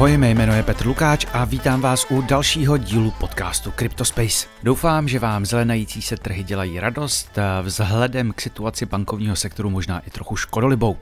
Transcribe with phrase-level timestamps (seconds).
[0.00, 4.48] Ahoj, mé jméno je Petr Lukáč a vítám vás u dalšího dílu podcastu CryptoSpace.
[4.62, 10.10] Doufám, že vám zelenající se trhy dělají radost, vzhledem k situaci bankovního sektoru možná i
[10.10, 10.96] trochu škodolibou.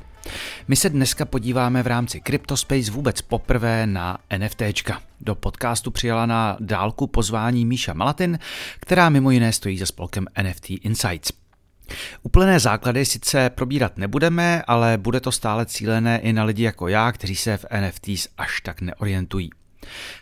[0.69, 5.01] My se dneska podíváme v rámci CryptoSpace vůbec poprvé na NFTčka.
[5.21, 8.39] Do podcastu přijala na dálku pozvání Míša Malatin,
[8.81, 11.48] která mimo jiné stojí za spolkem NFT Insights.
[12.23, 17.13] Úplné základy sice probírat nebudeme, ale bude to stále cílené i na lidi jako já,
[17.13, 19.51] kteří se v NFTs až tak neorientují.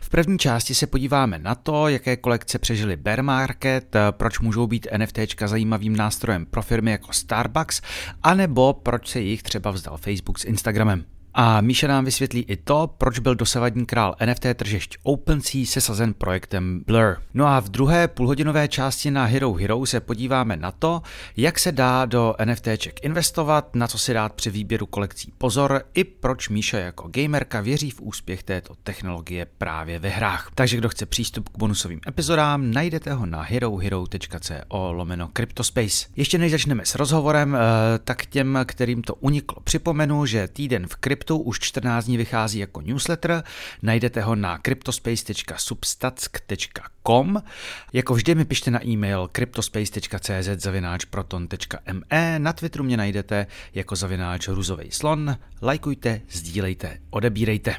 [0.01, 4.87] V první části se podíváme na to, jaké kolekce přežily bear market, proč můžou být
[4.97, 7.81] NFTčka zajímavým nástrojem pro firmy jako Starbucks,
[8.23, 11.05] anebo proč se jich třeba vzdal Facebook s Instagramem.
[11.39, 16.81] A Míša nám vysvětlí i to, proč byl dosavadní král NFT tržišť OpenSea sesazen projektem
[16.87, 17.17] Blur.
[17.35, 21.03] No a v druhé půlhodinové části na Hero Hero se podíváme na to,
[21.37, 26.05] jak se dá do NFTček investovat, na co si dát při výběru kolekcí pozor i
[26.05, 30.51] proč Míša jako gamerka věří v úspěch této technologie právě ve hrách.
[30.55, 34.55] Takže kdo chce přístup k bonusovým epizodám, najdete ho na herohero.co
[34.93, 36.07] lomeno Cryptospace.
[36.17, 37.59] Ještě než začneme s rozhovorem, eh,
[38.05, 42.59] tak těm, kterým to uniklo, připomenu, že týden v krypto kryptu už 14 dní vychází
[42.59, 43.43] jako newsletter,
[43.83, 47.43] najdete ho na cryptospace.substatsk.com.
[47.93, 54.49] Jako vždy mi pište na e-mail cryptospace.cz zavináč proton.me, na Twitteru mě najdete jako zavináč
[54.49, 57.77] ruzovej slon, lajkujte, sdílejte, odebírejte.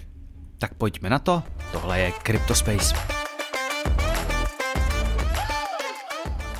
[0.57, 3.16] Tak pojďme na to, tohle je CryptoSpace.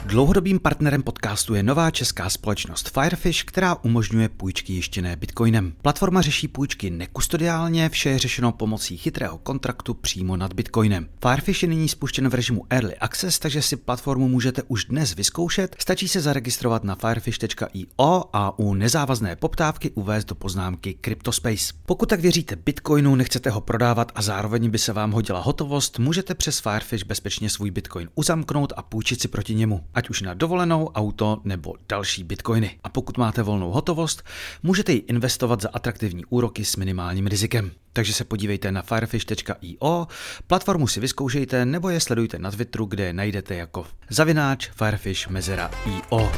[0.08, 5.73] Dlouhodobým partnerem podcastu je nová česká společnost Firefish, která umožňuje půjčky jištěné bitcoinem.
[5.81, 11.09] Platforma řeší půjčky nekustodiálně, vše je řešeno pomocí chytrého kontraktu přímo nad bitcoinem.
[11.22, 15.75] Firefish je nyní spuštěn v režimu Early Access, takže si platformu můžete už dnes vyzkoušet.
[15.80, 21.73] Stačí se zaregistrovat na firefish.io a u nezávazné poptávky uvést do poznámky CryptoSpace.
[21.86, 26.36] Pokud tak věříte bitcoinu, nechcete ho prodávat a zároveň by se vám hodila hotovost, můžete
[26.36, 30.91] přes Firefish bezpečně svůj bitcoin uzamknout a půjčit si proti němu ať už na dovolenou,
[30.93, 32.80] auto nebo další bitcoiny.
[32.83, 34.23] A pokud máte volnou hotovost,
[34.63, 37.71] můžete ji investovat za atraktivní úroky s minimálním rizikem.
[37.93, 40.08] Takže se podívejte na firefish.io,
[40.47, 45.71] platformu si vyzkoušejte nebo je sledujte na Twitteru, kde je najdete jako zavináč firefish mezera
[45.85, 46.31] io.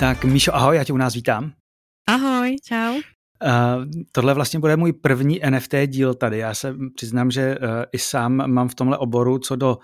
[0.00, 1.52] Tak Míšo, ahoj, já tě u nás vítám.
[2.08, 3.17] Ahoj, čau.
[3.44, 6.38] Uh, tohle vlastně bude můj první NFT díl tady.
[6.38, 9.78] Já se přiznám, že uh, i sám mám v tomhle oboru co do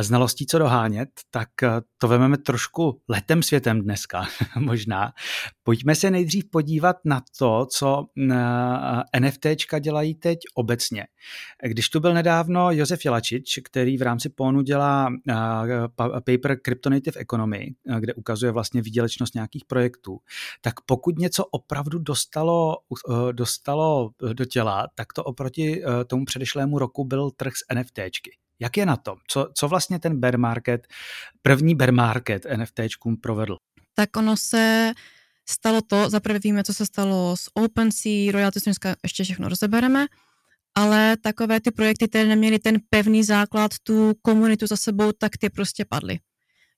[0.00, 4.26] znalostí, co dohánět, tak uh, to vezmeme trošku letem světem dneska
[4.58, 5.12] možná.
[5.62, 8.32] Pojďme se nejdřív podívat na to, co uh,
[9.20, 11.06] NFTčka dělají teď obecně.
[11.62, 15.08] Když tu byl nedávno Josef Jelačič, který v rámci PONu dělá
[15.96, 17.66] paper Cryptonative Economy,
[17.98, 20.18] kde ukazuje vlastně výdělečnost nějakých projektů,
[20.60, 22.76] tak pokud něco opravdu dostalo
[23.10, 28.30] Eh, dostalo do těla, tak to oproti eh, tomu předešlému roku byl trh s NFTčky.
[28.60, 29.18] Jak je na tom?
[29.28, 30.86] Co, co vlastně ten bear market,
[31.42, 33.56] první bear market NFTčkům provedl?
[33.94, 34.92] Tak ono se
[35.48, 40.06] stalo to, zaprvé víme, co se stalo s OpenSea, royalty dneska ještě všechno rozebereme,
[40.74, 45.50] ale takové ty projekty, které neměly ten pevný základ, tu komunitu za sebou, tak ty
[45.50, 46.18] prostě padly.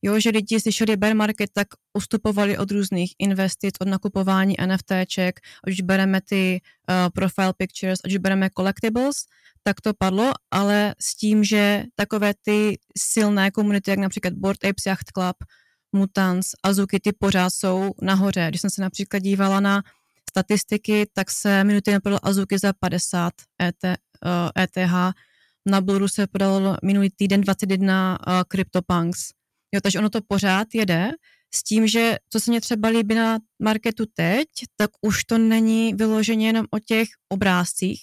[0.03, 5.73] Jo, že lidi slyšeli bear market, tak ustupovali od různých investic, od nakupování NFTček, ať
[5.73, 9.27] už bereme ty uh, profile pictures, ať už bereme collectibles,
[9.63, 14.87] tak to padlo, ale s tím, že takové ty silné komunity, jak například Board Apes
[14.87, 15.37] Yacht Club,
[15.93, 18.47] Mutants, Azuki, ty pořád jsou nahoře.
[18.49, 19.83] Když jsem se například dívala na
[20.31, 23.33] statistiky, tak se minuty neprodal Azuki za 50
[23.63, 25.15] ET, uh, ETH,
[25.67, 29.38] na Bluru se podalo minulý týden 21 uh, CryptoPunks.
[29.75, 31.11] Jo, takže ono to pořád jede.
[31.55, 35.95] S tím, že co se mě třeba líbí na marketu teď, tak už to není
[35.95, 38.01] vyloženě jenom o těch obrázcích,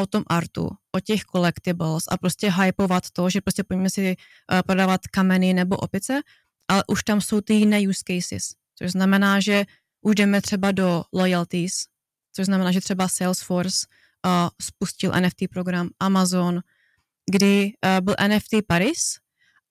[0.00, 4.62] o tom artu, o těch collectibles a prostě hypovat to, že prostě pojďme si uh,
[4.66, 6.20] prodávat kameny nebo opice,
[6.68, 8.48] ale už tam jsou ty jiné use cases,
[8.78, 9.64] což znamená, že
[10.02, 11.84] už jdeme třeba do loyalties,
[12.32, 13.86] což znamená, že třeba Salesforce
[14.26, 16.60] uh, spustil NFT program, Amazon,
[17.30, 19.16] kdy uh, byl NFT Paris,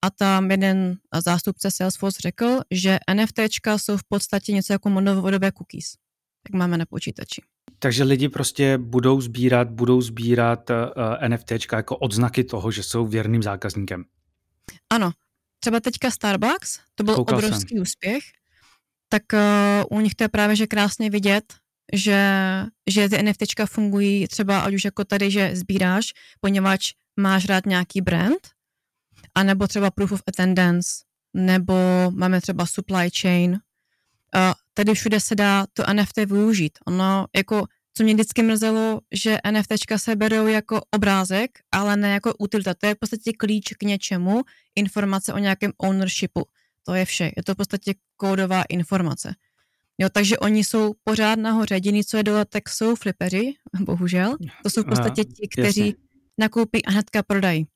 [0.06, 5.94] a tam jeden zástupce Salesforce řekl, že NFTčka jsou v podstatě něco jako novodobé cookies,
[6.50, 7.42] jak máme na počítači.
[7.80, 10.76] Takže lidi prostě budou sbírat, budou sbírat uh,
[11.22, 14.06] eh, NFTčka jako odznaky toho, že jsou věrným zákazníkem.
[14.90, 15.12] Ano,
[15.60, 17.82] třeba teďka Starbucks, to byl Koukal obrovský jsem.
[17.82, 18.24] úspěch,
[19.10, 21.54] tak uh, u nich to je právě že krásně vidět,
[21.94, 22.22] že,
[22.90, 28.02] že ty NFTčka fungují třeba ať už jako tady, že sbíráš, poněvadž máš rád nějaký
[28.02, 28.48] brand,
[29.40, 30.90] a nebo třeba proof of attendance,
[31.34, 31.74] nebo
[32.12, 33.52] máme třeba supply chain.
[33.52, 33.60] Uh,
[34.74, 36.80] tady všude se dá to NFT využít.
[36.88, 42.34] Ono, jako, co mě vždycky mrzelo, že NFTčka se berou jako obrázek, ale ne jako
[42.40, 42.74] utilita.
[42.74, 44.42] To je v podstatě klíč k něčemu,
[44.76, 46.46] informace o nějakém ownershipu.
[46.84, 47.32] To je vše.
[47.38, 49.36] Je to v podstatě kódová informace.
[49.98, 51.76] Jo, takže oni jsou pořád nahoře.
[51.76, 54.38] Jediný, co je dole, tak jsou flipeři, bohužel.
[54.64, 56.04] To jsou v podstatě ti, kteří Jasně.
[56.38, 57.68] nakoupí a hnedka prodají.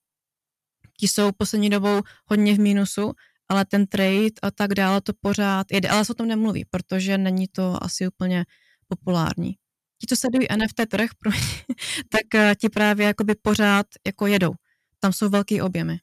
[0.99, 3.11] Ti jsou poslední dobou hodně v mínusu,
[3.49, 5.89] ale ten trade a tak dále to pořád jede.
[5.89, 8.45] Ale se o tom nemluví, protože není to asi úplně
[8.87, 9.51] populární.
[9.99, 11.09] Ti, co sledují NFT trh,
[12.09, 14.51] tak eh, ti právě jakoby pořád jako jedou.
[14.99, 15.97] Tam jsou velký objemy.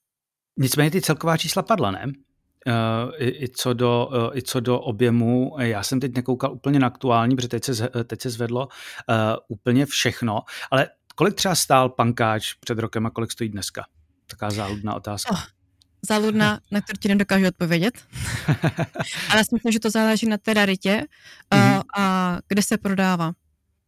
[0.58, 2.12] Nicméně ty celková čísla padla, ne?
[2.66, 6.78] Uh, i, i, co do, uh, I co do objemu, já jsem teď nekoukal úplně
[6.78, 9.14] na aktuální, protože teď se, teď se zvedlo uh,
[9.48, 10.40] úplně všechno,
[10.70, 13.84] ale kolik třeba stál pankáč před rokem a kolik stojí dneska?
[14.30, 15.30] Taká záludná otázka.
[15.32, 15.42] Oh,
[16.08, 17.94] záludná, na kterou ti nedokážu odpovědět.
[19.30, 21.06] ale já si myslím, že to záleží na té raritě
[21.54, 21.82] uh, mm-hmm.
[21.96, 23.32] a kde se prodává.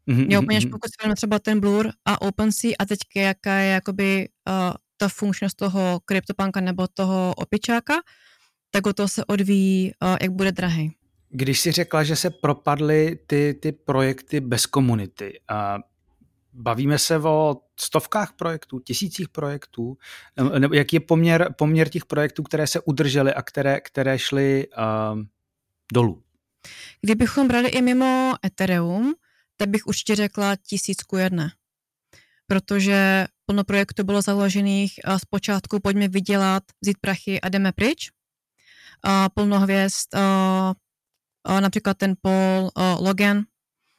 [0.08, 0.70] Mm-hmm, jo, úplně mm-hmm.
[0.70, 5.56] pokud si třeba ten Blur a OpenSea a teď jaká je jakoby uh, ta funkčnost
[5.56, 7.94] toho kryptopanka nebo toho opičáka,
[8.70, 10.92] tak o to se odvíjí, uh, jak bude drahý.
[11.28, 15.78] Když si řekla, že se propadly ty, ty projekty bez komunity, a
[16.52, 19.96] bavíme se o stovkách projektů, tisících projektů,
[20.58, 25.20] nebo jaký je poměr, poměr těch projektů, které se udržely a které, které šly uh,
[25.92, 26.22] dolů?
[27.00, 29.14] Kdybychom brali i mimo Ethereum,
[29.56, 31.50] tak bych určitě řekla tisícku jedné.
[32.46, 38.10] Protože plno projektů bylo založených a zpočátku pojďme vydělat, vzít prachy a jdeme pryč.
[39.04, 40.74] A plno hvězd, a,
[41.44, 43.42] a například ten Paul a Logan,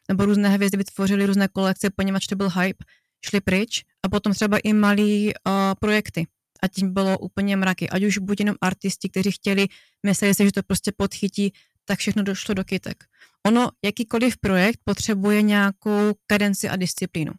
[0.10, 2.86] nebo různé hvězdy vytvořily různé kolekce, poněvadž to byl hype,
[3.26, 6.28] šli pryč a potom třeba i malý a, projekty.
[6.64, 7.90] A tím bylo úplně mraky.
[7.90, 9.68] Ať už buď jenom artisti, kteří chtěli,
[10.06, 11.54] mysleli si, že to prostě podchytí,
[11.86, 13.04] tak všechno došlo do kytek.
[13.48, 17.34] Ono, jakýkoliv projekt potřebuje nějakou kadenci a disciplínu.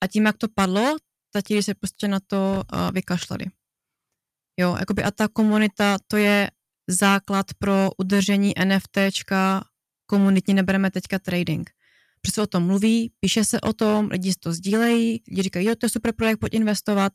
[0.00, 0.96] A tím, jak to padlo,
[1.30, 3.44] tati se prostě na to uh, vykašlali.
[4.60, 6.50] Jo, jakoby a ta komunita, to je
[6.88, 9.64] základ pro udržení NFTčka,
[10.06, 11.70] komunitní nebereme teďka trading.
[12.26, 15.86] Prostě o tom mluví, píše se o tom, lidi to sdílejí, lidi říkají, jo, to
[15.86, 17.12] je super projekt, pojď investovat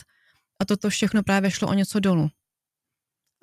[0.61, 2.29] a toto všechno právě šlo o něco dolů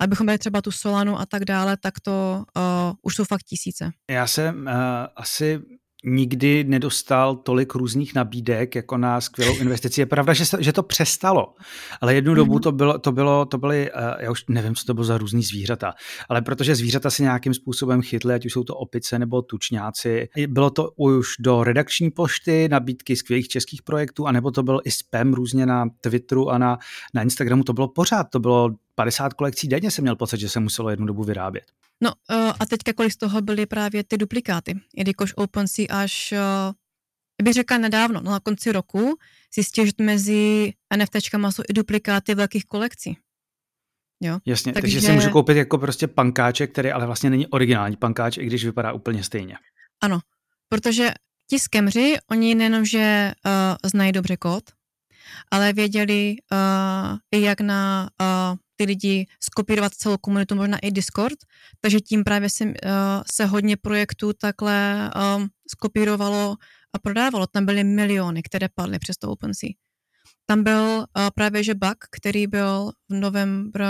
[0.01, 2.63] abychom měli třeba tu Solanu a tak dále, tak to uh,
[3.01, 3.91] už jsou fakt tisíce.
[4.11, 4.73] Já jsem uh,
[5.15, 5.61] asi
[6.05, 10.01] nikdy nedostal tolik různých nabídek jako na skvělou investici.
[10.01, 11.53] Je pravda, že, se, že to přestalo,
[12.01, 12.35] ale jednu mm-hmm.
[12.35, 12.61] dobu mhm.
[12.61, 15.43] to bylo, to bylo, to byly, uh, já už nevím, co to bylo za různý
[15.43, 15.93] zvířata,
[16.29, 20.69] ale protože zvířata si nějakým způsobem chytly, ať už jsou to opice nebo tučňáci, bylo
[20.69, 25.65] to už do redakční pošty, nabídky skvělých českých projektů, anebo to byl i spam různě
[25.65, 26.77] na Twitteru a na,
[27.13, 28.69] na Instagramu, to bylo pořád, to bylo
[28.99, 31.63] 50 kolekcí denně jsem měl pocit, že se muselo jednu dobu vyrábět.
[32.03, 36.73] No uh, a teďka kolik z toho byly právě ty duplikáty, jelikož OpenSea až, uh,
[37.43, 39.17] bych řekla nedávno, no na konci roku,
[39.55, 43.17] zjistil, že mezi NFTčkama jsou i duplikáty velkých kolekcí.
[44.21, 44.39] Jo?
[44.45, 48.37] Jasně, takže, takže si můžu koupit jako prostě pankáček, který ale vlastně není originální pankáč,
[48.37, 49.55] i když vypadá úplně stejně.
[50.01, 50.19] Ano,
[50.69, 51.11] protože
[51.49, 53.51] ti skemři, oni nejenom, že uh,
[53.89, 54.63] znají dobře kód,
[55.51, 61.37] ale věděli, uh, jak na uh, ty lidi skopírovat celou komunitu, možná i Discord,
[61.81, 62.71] takže tím právě se, uh,
[63.33, 66.55] se hodně projektů takhle um, skopírovalo
[66.93, 67.47] a prodávalo.
[67.47, 69.69] Tam byly miliony, které padly přes to OpenSea.
[70.45, 73.83] Tam byl uh, právě že bug, který byl v novembru,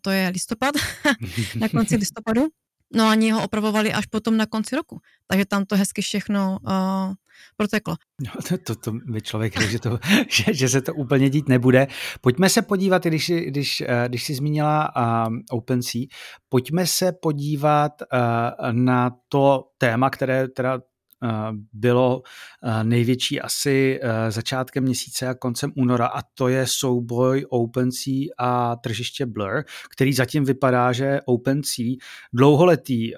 [0.00, 0.74] to je listopad,
[1.60, 2.48] na konci listopadu,
[2.94, 5.00] No a oni ho opravovali až potom na konci roku.
[5.26, 7.12] Takže tam to hezky všechno uh,
[7.56, 7.96] proteklo.
[8.20, 9.78] No, to, to, to by člověk řekl, že,
[10.28, 11.86] že, že se to úplně dít nebude.
[12.20, 16.02] Pojďme se podívat, když, když, eh, když jsi zmínila uh, OpenSea,
[16.48, 20.80] pojďme se podívat uh, na to téma, které teda
[21.72, 22.22] bylo
[22.82, 29.64] největší asi začátkem měsíce a koncem února a to je souboj OpenSea a tržiště Blur,
[29.90, 31.86] který zatím vypadá, že OpenSea
[32.32, 33.12] dlouholetý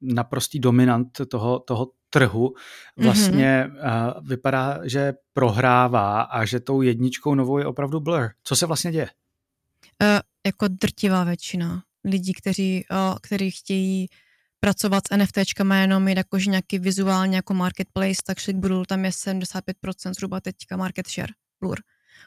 [0.00, 2.54] naprostý dominant toho, toho trhu
[2.96, 4.28] vlastně mm-hmm.
[4.28, 8.30] vypadá, že prohrává a že tou jedničkou novou je opravdu Blur.
[8.44, 9.08] Co se vlastně děje?
[10.02, 14.08] Uh, jako drtivá většina lidí, kteří, uh, kteří chtějí
[14.66, 20.14] pracovat s NFTčkama jenom mít jakože nějaký vizuální jako marketplace, tak Shlikbrul tam je 75%
[20.14, 21.78] zhruba teďka market share, Blur.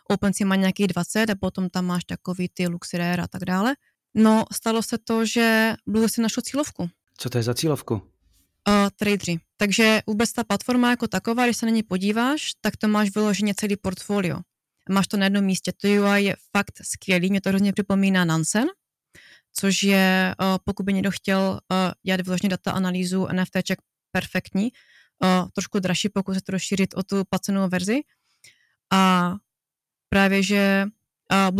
[0.09, 3.75] OpenSea má nějaký 20 a potom tam máš takový ty Luxrare a tak dále.
[4.15, 6.89] No, stalo se to, že Blur si našel cílovku.
[7.17, 7.93] Co to je za cílovku?
[7.93, 8.01] Uh,
[8.95, 9.39] tradeři.
[9.57, 13.53] Takže vůbec ta platforma jako taková, když se na ní podíváš, tak to máš vyloženě
[13.55, 14.39] celý portfolio.
[14.89, 15.71] Máš to na jednom místě.
[15.81, 18.67] To UI je fakt skvělý, mě to hrozně připomíná Nansen,
[19.59, 21.59] což je, pokud by někdo chtěl
[22.05, 23.79] dělat vyloženě data analýzu NFTček
[24.11, 24.71] perfektní,
[25.23, 27.99] uh, trošku dražší, pokud se to rozšířit o tu placenou verzi.
[28.93, 29.33] A
[30.09, 30.85] právě, že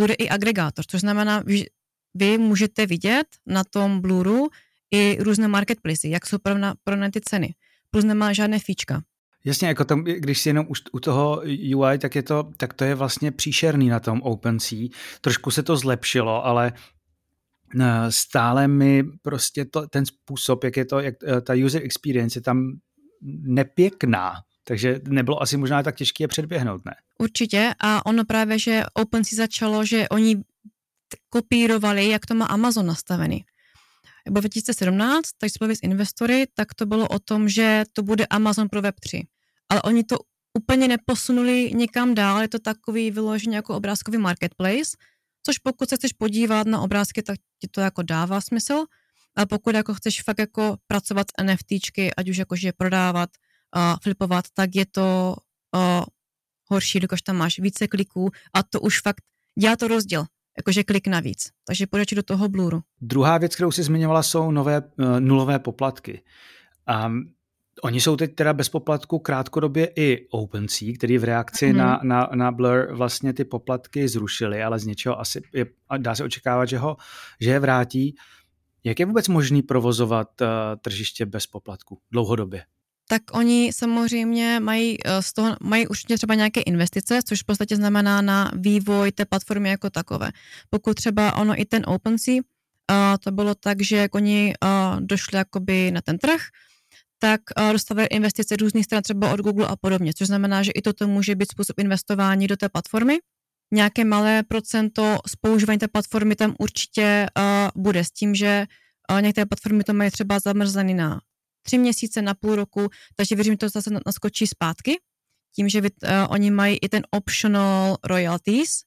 [0.09, 1.65] je i agregátor, což znamená, že
[2.13, 4.49] vy můžete vidět na tom Bluru
[4.91, 6.37] i různé marketplace, jak jsou
[6.83, 7.53] pro ty ceny.
[7.91, 9.01] Plus nemá žádné fíčka.
[9.45, 11.41] Jasně, jako tam, když si jenom už u toho
[11.75, 14.87] UI, tak, je to, tak to je vlastně příšerný na tom OpenSea.
[15.21, 16.98] Trošku se to zlepšilo, ale eh,
[18.09, 22.43] stále mi prostě to, ten způsob, jak je to, jak eh, ta user experience je
[22.43, 22.71] tam
[23.41, 24.33] nepěkná.
[24.63, 26.91] Takže nebylo asi možná tak těžké je předběhnout, ne?
[27.17, 30.43] Určitě a ono právě, že OpenSea začalo, že oni
[31.29, 33.45] kopírovali, jak to má Amazon nastavený.
[34.25, 38.69] Nebo 2017, tak jsme s investory, tak to bylo o tom, že to bude Amazon
[38.69, 39.23] pro Web3.
[39.69, 40.17] Ale oni to
[40.53, 44.97] úplně neposunuli někam dál, je to takový vyložený jako obrázkový marketplace,
[45.49, 48.85] což pokud se chceš podívat na obrázky, tak ti to jako dává smysl,
[49.37, 53.29] a pokud jako chceš fakt jako pracovat s NFTčky, ať už jakože prodávat,
[53.75, 55.35] uh, flipovat, tak je to
[55.75, 56.05] uh,
[56.65, 59.21] horší, když tam máš více kliků a to už fakt
[59.59, 60.25] dělá to rozdíl
[60.57, 61.49] jakože klik navíc.
[61.67, 62.81] Takže půjdeš do toho Bluru.
[63.01, 66.21] Druhá věc, kterou si zmiňovala, jsou nové uh, nulové poplatky.
[67.05, 67.33] Um,
[67.83, 71.77] Oni jsou teď teda bez poplatku krátkodobě i OpenSea, který v reakci mm.
[71.77, 75.65] na, na, na Blur vlastně ty poplatky zrušili, ale z něčeho asi je,
[75.97, 76.97] dá se očekávat, že, ho,
[77.39, 78.15] že je vrátí.
[78.83, 80.47] Jak je vůbec možný provozovat uh,
[80.81, 82.63] tržiště bez poplatku dlouhodobě?
[83.11, 87.75] tak oni samozřejmě mají eh, z toho, mají určitě třeba nějaké investice, což v podstatě
[87.75, 90.31] znamená na vývoj té platformy jako takové.
[90.69, 95.37] Pokud třeba ono i ten OpenSea, uh, to bylo tak, že jak oni uh, došli
[95.37, 96.41] jakoby na ten trh,
[97.19, 101.07] tak dostávají investice různých stran, třeba od Google a podobně, což znamená, že i toto
[101.07, 103.17] může být způsob investování do té platformy.
[103.73, 108.65] Nějaké malé procento z používání té platformy tam určitě uh, bude s tím, že
[109.11, 111.21] uh, některé platformy to mají třeba zamrzlený na
[111.61, 114.99] tři měsíce, na půl roku, takže věřím, že to zase naskočí zpátky.
[115.55, 115.87] Tím, že uh,
[116.29, 118.81] oni mají i ten optional royalties,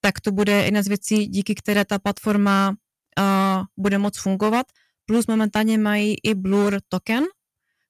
[0.00, 4.66] tak to bude jedna z věcí, díky které ta platforma uh, bude moc fungovat.
[5.06, 7.24] Plus momentálně mají i Blur token,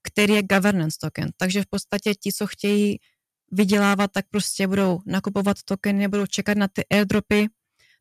[0.03, 1.31] který je governance token.
[1.37, 2.99] Takže v podstatě ti, co chtějí
[3.53, 7.49] vydělávat, tak prostě budou nakupovat tokeny, nebudou čekat na ty airdropy,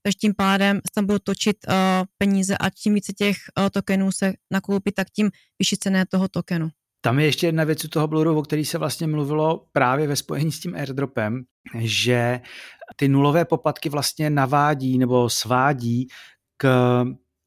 [0.04, 1.74] takže tím pádem tam budou točit uh,
[2.18, 6.70] peníze a tím více těch uh, tokenů se nakoupí, tak tím vyšší cené toho tokenu.
[7.02, 10.16] Tam je ještě jedna věc u toho Bluru, o který se vlastně mluvilo právě ve
[10.16, 11.44] spojení s tím airdropem,
[11.80, 12.42] že
[12.96, 16.08] ty nulové poplatky vlastně navádí nebo svádí
[16.58, 17.02] k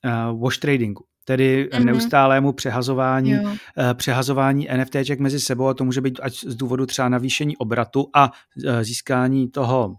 [0.04, 1.85] uh, wash tradingu tedy mm-hmm.
[1.85, 3.51] neustálému přehazování, uh,
[3.95, 8.25] přehazování NFTček mezi sebou a to může být ať z důvodu třeba navýšení obratu a
[8.31, 9.95] uh, získání toho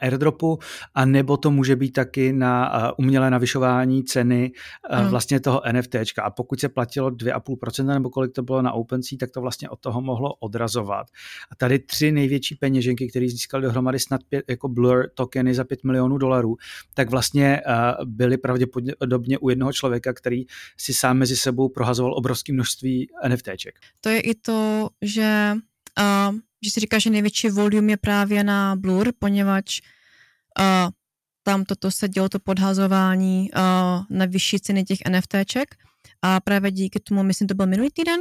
[0.00, 0.58] airdropu,
[0.94, 4.52] a nebo to může být taky na umělé navyšování ceny
[5.02, 5.08] mm.
[5.08, 6.22] vlastně toho NFTčka.
[6.22, 9.80] A pokud se platilo 2,5% nebo kolik to bylo na OpenSea, tak to vlastně od
[9.80, 11.06] toho mohlo odrazovat.
[11.50, 15.84] A tady tři největší peněženky, které získali dohromady snad pět, jako Blur tokeny za 5
[15.84, 16.56] milionů dolarů,
[16.94, 17.60] tak vlastně
[18.04, 20.44] byly pravděpodobně u jednoho člověka, který
[20.76, 23.74] si sám mezi sebou prohazoval obrovské množství NFTček.
[24.00, 25.52] To je i to, že
[25.98, 29.80] uh, že si říká, že největší volume je právě na Blur, poněvadž
[30.58, 30.90] uh,
[31.42, 33.60] tam toto se dělo to podhazování uh,
[34.10, 35.74] na vyšší ceny těch NFTček
[36.22, 38.20] a právě díky tomu, myslím, to byl minulý týden,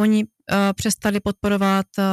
[0.00, 0.28] oni uh,
[0.74, 2.04] přestali podporovat uh,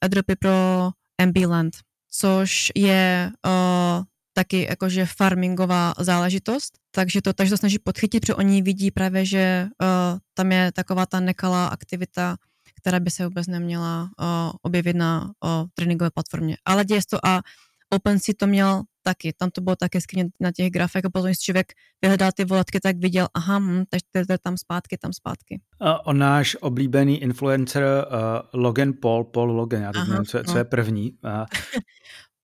[0.00, 0.90] airdropy pro
[1.26, 1.74] MB Land,
[2.10, 8.62] což je uh, taky jakože farmingová záležitost, takže to takže to snaží podchytit, protože oni
[8.62, 12.36] vidí právě, že uh, tam je taková ta nekalá aktivita
[12.80, 16.56] která by se vůbec neměla uh, objevit na uh, tréninkové platformě.
[16.64, 17.40] Ale děje to a
[17.90, 19.32] OpenSea to měl taky.
[19.32, 21.72] Tam to bylo také skryně na těch grafech a potom, když člověk
[22.02, 25.60] vyhledal ty volatky, tak viděl, aha, hm, takže to je tam zpátky, tam zpátky.
[25.80, 30.58] A on náš oblíbený influencer uh, Logan Paul, Paul Logan, já teď nevím, co, co
[30.58, 30.70] je no.
[30.70, 31.12] první.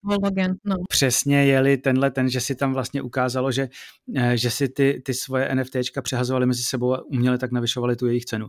[0.09, 0.77] Uh, Logan, no.
[0.89, 3.69] Přesně jeli tenhle ten, že si tam vlastně ukázalo, že,
[4.35, 8.25] že si ty, ty svoje NFTčka přehazovali mezi sebou a uměle tak navyšovali tu jejich
[8.25, 8.49] cenu.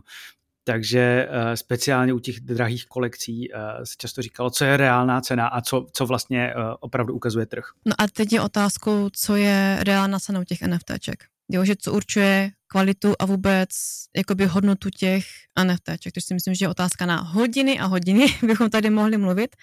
[0.68, 5.46] Takže uh, speciálně u těch drahých kolekcí uh, se často říkalo, co je reálná cena
[5.46, 7.64] a co, co vlastně uh, opravdu ukazuje trh.
[7.86, 11.24] No a teď je otázkou, co je reálná cena u těch NFTček.
[11.50, 13.68] Jo, že co určuje kvalitu a vůbec
[14.16, 15.24] jakoby hodnotu těch
[15.64, 19.56] NFTček, což si myslím, že je otázka na hodiny a hodiny, bychom tady mohli mluvit,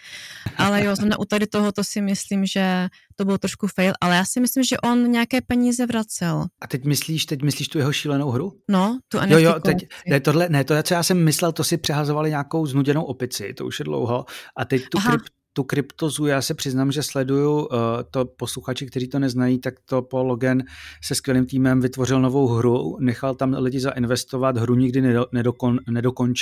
[0.57, 4.25] ale jo, zrovna u tady tohoto si myslím, že to byl trošku fail, ale já
[4.25, 6.45] si myslím, že on nějaké peníze vracel.
[6.61, 8.53] A teď myslíš, teď myslíš tu jeho šílenou hru?
[8.69, 11.63] No, tu NFT Jo, jo, teď, ne, tohle, ne, to, co já jsem myslel, to
[11.63, 14.25] si přehazovali nějakou znuděnou opici, to už je dlouho,
[14.57, 15.21] a teď tu, kryp,
[15.55, 17.67] tu kryptozu, já se přiznám, že sleduju uh,
[18.11, 20.63] to posluchači, kteří to neznají, tak to Paul Logan
[21.03, 26.33] se skvělým týmem vytvořil novou hru, nechal tam lidi zainvestovat, hru nikdy nedokon, nedokon,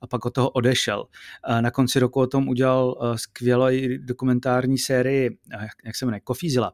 [0.00, 1.06] a pak od toho odešel.
[1.48, 3.64] Uh, na konci roku o tom udělal uh, skvělou
[3.98, 5.38] dokumentární sérii,
[5.84, 6.72] jak, se jmenuje, Kofízila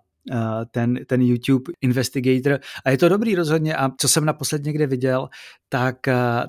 [0.70, 2.58] ten, ten YouTube Investigator.
[2.84, 3.76] A je to dobrý rozhodně.
[3.76, 5.28] A co jsem naposled někde viděl,
[5.68, 5.96] tak,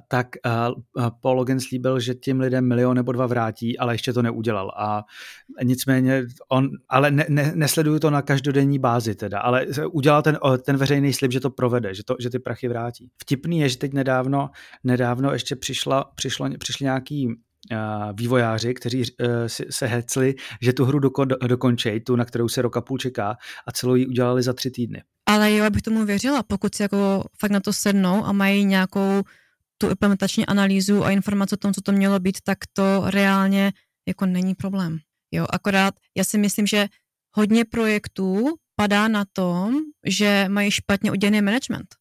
[0.07, 0.27] tak
[1.21, 4.71] Paul Logan slíbil, že tím lidem milion nebo dva vrátí, ale ještě to neudělal.
[4.77, 5.03] A
[5.63, 10.77] nicméně on, ale ne, ne, nesleduju to na každodenní bázi teda, ale udělal ten, ten
[10.77, 13.09] veřejný slib, že to provede, že, to, že ty prachy vrátí.
[13.21, 14.49] Vtipný je, že teď nedávno,
[14.83, 17.35] nedávno ještě přišla, přišlo, přišli nějaký
[18.13, 20.99] vývojáři, kteří e, se hecli, že tu hru
[21.47, 23.37] dokončej, tu, na kterou se roka půl čeká
[23.67, 25.03] a celou ji udělali za tři týdny.
[25.25, 29.23] Ale jo, abych tomu věřila, pokud si jako fakt na to sednou a mají nějakou
[29.77, 33.71] tu implementační analýzu a informace o tom, co to mělo být, tak to reálně
[34.07, 34.97] jako není problém.
[35.31, 36.87] Jo, akorát já si myslím, že
[37.31, 39.75] hodně projektů padá na tom,
[40.05, 42.00] že mají špatně udělaný management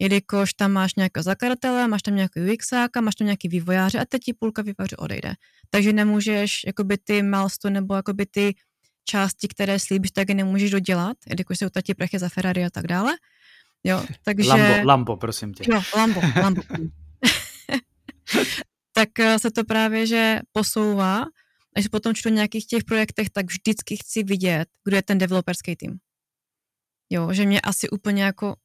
[0.00, 4.22] jelikož tam máš nějakého zakladatele, máš tam nějaký UXáka, máš tam nějaký vývojáře a teď
[4.22, 5.34] ti půlka vývojářů odejde.
[5.70, 8.54] Takže nemůžeš jakoby ty milestone nebo jakoby ty
[9.04, 12.86] části, které slíbíš, tak je nemůžeš dodělat, jelikož se utratí prachy za Ferrari a tak
[12.86, 13.12] dále.
[13.84, 14.48] Jo, takže...
[14.48, 15.64] Lambo, Lambo, prosím tě.
[15.72, 16.62] Jo, Lambo, Lambo.
[18.92, 21.24] tak eh, se to právě, že posouvá,
[21.76, 25.98] až potom čtu nějakých těch projektech, tak vždycky chci vidět, kdo je ten developerský tým.
[27.10, 28.56] Jo, že mě asi úplně jako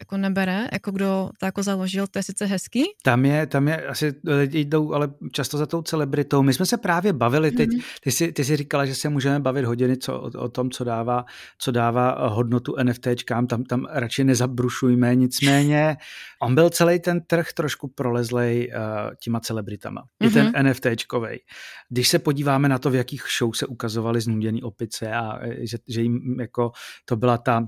[0.00, 2.84] jako nebere, jako kdo to jako založil, to je sice hezký.
[3.02, 6.42] Tam je, tam je, asi lidi jdou ale často za tou celebritou.
[6.42, 7.82] My jsme se právě bavili teď, mm-hmm.
[8.00, 10.84] ty, jsi, ty jsi říkala, že se můžeme bavit hodiny co, o, o tom, co
[10.84, 11.24] dává,
[11.58, 15.96] co dává hodnotu NFTčkám, tam, tam radši nezabrušujme, nicméně
[16.42, 20.02] on byl celý ten trh trošku prolezlej uh, těma celebritama.
[20.02, 20.26] Mm-hmm.
[20.26, 20.70] I ten mhm.
[20.70, 21.40] NFTčkovej.
[21.88, 25.78] Když se podíváme na to, v jakých show se ukazovaly znuděný opice a eh, že,
[25.88, 26.72] že jim jako
[27.04, 27.64] to byla ta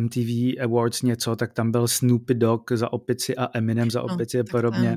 [0.00, 4.36] MTV Awards něco, tak tam byl Snoopy Dogg za opici a Eminem za no, opici
[4.36, 4.96] no, a podobně.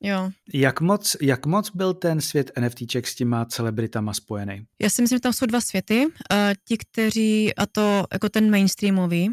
[0.00, 0.30] Jo.
[0.52, 4.66] Jak moc, jak moc byl ten svět NFTček s těma celebritama spojený?
[4.80, 6.06] Já si myslím, že tam jsou dva světy.
[6.06, 6.12] Uh,
[6.64, 9.30] ti, kteří, a to jako ten mainstreamový,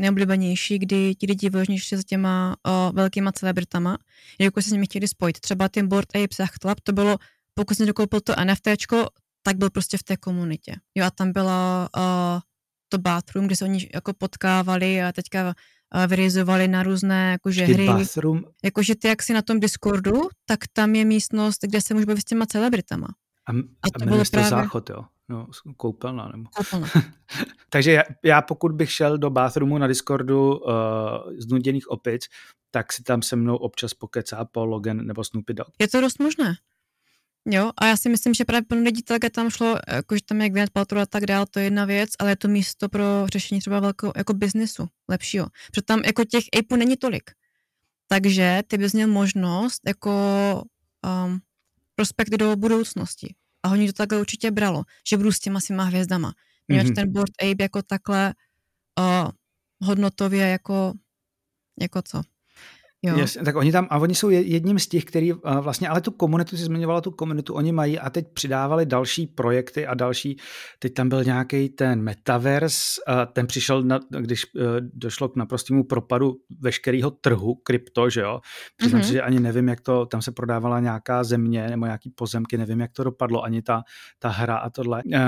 [0.00, 3.98] neoblíbenější, kdy ti lidi vyloženě šli za těma uh, velkýma celebritama,
[4.40, 5.40] jako se s nimi chtěli spojit.
[5.40, 7.18] Třeba tím Board Apes Yacht Club, to bylo,
[7.54, 9.06] pokud jsi dokoupil to NFTčko,
[9.42, 10.74] tak byl prostě v té komunitě.
[10.94, 12.40] Jo, a tam byla uh,
[12.88, 17.86] to bathroom, kde se oni jako potkávali a teďka uh, vyrizovali na různé jakože hry.
[17.86, 18.44] Bathroom.
[18.64, 22.20] Jakože ty, jak si na tom Discordu, tak tam je místnost, kde se můžeš bavit
[22.20, 23.08] s těma celebritama.
[23.46, 24.50] A, a to bylo právě...
[24.50, 25.04] záchod, jo?
[25.28, 25.46] No,
[25.76, 26.48] koupelna nebo...
[26.56, 26.88] Koupelna.
[27.70, 30.72] Takže já, já, pokud bych šel do bathroomu na Discordu uh,
[31.38, 32.26] z nuděných opic,
[32.70, 35.68] tak si tam se mnou občas pokecá Paul Logan nebo Snoopy Dogg.
[35.78, 36.54] Je to dost možné.
[37.50, 40.72] Jo, a já si myslím, že právě pro tak tam šlo, jakože tam jak Gwyneth
[40.72, 43.80] Paltrow a tak dál, to je jedna věc, ale je to místo pro řešení třeba
[43.80, 45.46] velkého jako biznesu, lepšího.
[45.70, 47.30] Protože tam jako těch apů není tolik.
[48.08, 50.12] Takže ty bys měl možnost jako
[51.26, 51.40] um,
[51.94, 53.34] prospekt do budoucnosti.
[53.62, 56.32] A hodně to takhle určitě bralo, že budu s těma svýma hvězdama.
[56.68, 56.94] Měl mm-hmm.
[56.94, 58.34] ten board ape jako takhle
[58.98, 59.30] uh,
[59.88, 60.92] hodnotově jako,
[61.80, 62.22] jako co?
[63.02, 63.18] Jo.
[63.18, 66.56] Yes, tak oni tam, a oni jsou jedním z těch, který vlastně, ale tu komunitu,
[66.56, 70.36] si zmiňovala tu komunitu, oni mají a teď přidávali další projekty a další,
[70.78, 73.00] teď tam byl nějaký ten metaverse,
[73.32, 74.46] ten přišel, na, když e,
[74.80, 78.40] došlo k naprostému propadu veškerého trhu krypto, že jo,
[78.76, 79.06] přiznám mm-hmm.
[79.06, 82.80] si, že ani nevím, jak to, tam se prodávala nějaká země nebo nějaký pozemky, nevím,
[82.80, 83.82] jak to dopadlo, ani ta,
[84.18, 85.02] ta hra a tohle.
[85.06, 85.20] Uh,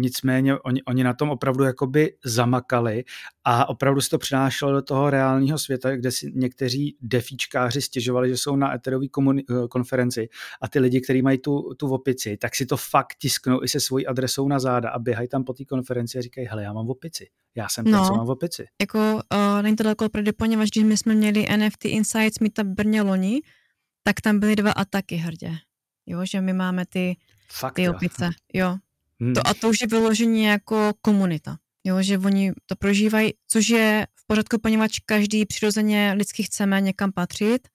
[0.00, 3.04] nicméně oni, oni na tom opravdu jakoby zamakali
[3.50, 8.36] a opravdu se to přinášelo do toho reálného světa, kde si někteří defíčkáři stěžovali, že
[8.36, 10.28] jsou na eterové eh, konferenci
[10.60, 13.80] a ty lidi, kteří mají tu, tu opici, tak si to fakt tisknou i se
[13.80, 16.90] svojí adresou na záda a běhají tam po té konferenci a říkají, hele, já mám
[16.90, 17.28] opici.
[17.54, 18.66] Já jsem no, ten, co mám opici.
[18.80, 23.02] Jako uh, není to daleko prady, poněvadž když my jsme měli NFT Insights Meetup Brně
[23.02, 23.40] loni,
[24.02, 25.52] tak tam byly dva ataky hrdě.
[26.06, 27.16] Jo, že my máme ty,
[27.50, 28.30] Fakt, ty opice.
[28.52, 28.76] Jo.
[29.20, 29.34] Hmm.
[29.34, 34.06] To, a to už je vyložení jako komunita jo, že oni to prožívají, což je
[34.14, 37.68] v pořádku, poněvadž každý přirozeně lidsky chceme někam patřit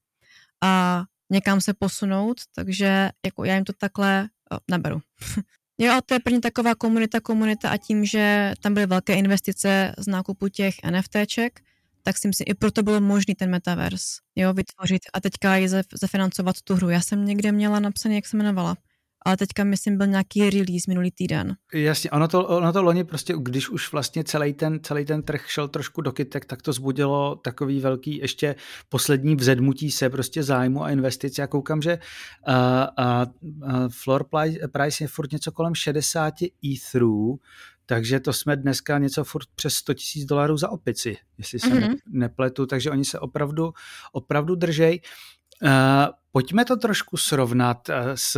[0.64, 5.02] a někam se posunout, takže jako já jim to takhle o, neberu.
[5.78, 9.94] jo, a to je první taková komunita, komunita a tím, že tam byly velké investice
[9.98, 11.62] z nákupu těch NFTček,
[12.04, 15.70] tak si myslím, i proto bylo možný ten metaverse, jo, vytvořit a teďka je
[16.02, 16.90] zafinancovat tu hru.
[16.90, 18.78] Já jsem někde měla napsaný, jak se jmenovala,
[19.26, 21.56] ale teďka myslím byl nějaký release minulý týden.
[21.74, 25.50] Jasně, ono to, ono to loni prostě, když už vlastně celý ten, celý ten trh
[25.50, 28.56] šel trošku do kytek, tak to zbudilo takový velký ještě
[28.90, 31.42] poslední vzedmutí se prostě zájmu a investice.
[31.42, 32.00] Já koukám, že
[32.48, 32.54] uh,
[33.44, 34.26] uh, floor
[34.72, 36.34] price je furt něco kolem 60
[36.74, 37.40] etherů,
[37.86, 41.96] takže to jsme dneska něco furt přes 100 000 dolarů za opici, jestli se mm-hmm.
[42.08, 43.74] nepletu, takže oni se opravdu,
[44.12, 45.02] opravdu držej.
[45.62, 45.70] Uh,
[46.32, 48.38] pojďme to trošku srovnat uh, s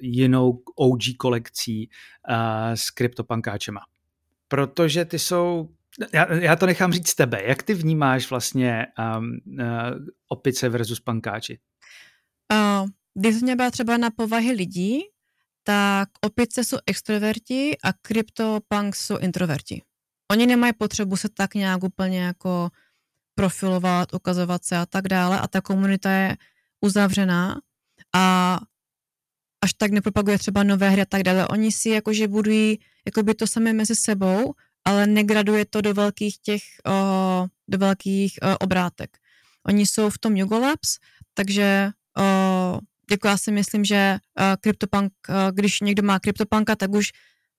[0.00, 1.90] jinou OG kolekcí
[2.28, 3.80] uh, s kryptopankáčema.
[4.48, 5.68] Protože ty jsou,
[6.12, 8.86] já, já to nechám říct tebe, jak ty vnímáš vlastně
[9.18, 9.66] um, uh,
[10.28, 11.58] opice versus pankáči?
[12.52, 15.00] Uh, když mě třeba na povahy lidí,
[15.62, 19.82] tak opice jsou extroverti a CryptoPunks jsou introverti.
[20.30, 22.70] Oni nemají potřebu se tak nějak úplně jako
[23.36, 26.36] profilovat, ukazovat se a tak dále a ta komunita je
[26.80, 27.60] uzavřená
[28.14, 28.58] a
[29.60, 31.48] až tak nepropaguje třeba nové hry a tak dále.
[31.48, 36.62] Oni si jakože budují jakoby to samé mezi sebou, ale negraduje to do velkých těch,
[37.68, 39.18] do velkých obrátek.
[39.66, 40.98] Oni jsou v tom Yugo Labs,
[41.34, 41.90] takže
[43.10, 47.12] jako já si myslím, že uh, CryptoPunk, uh, když někdo má CryptoPunka, tak už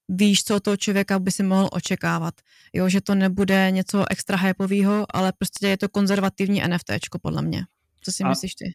[0.10, 2.34] víš, co od toho člověka by si mohl očekávat.
[2.74, 7.62] Jo, že to nebude něco extra hypového, ale prostě je to konzervativní NFTčko podle mě.
[8.02, 8.66] Co si a, myslíš ty?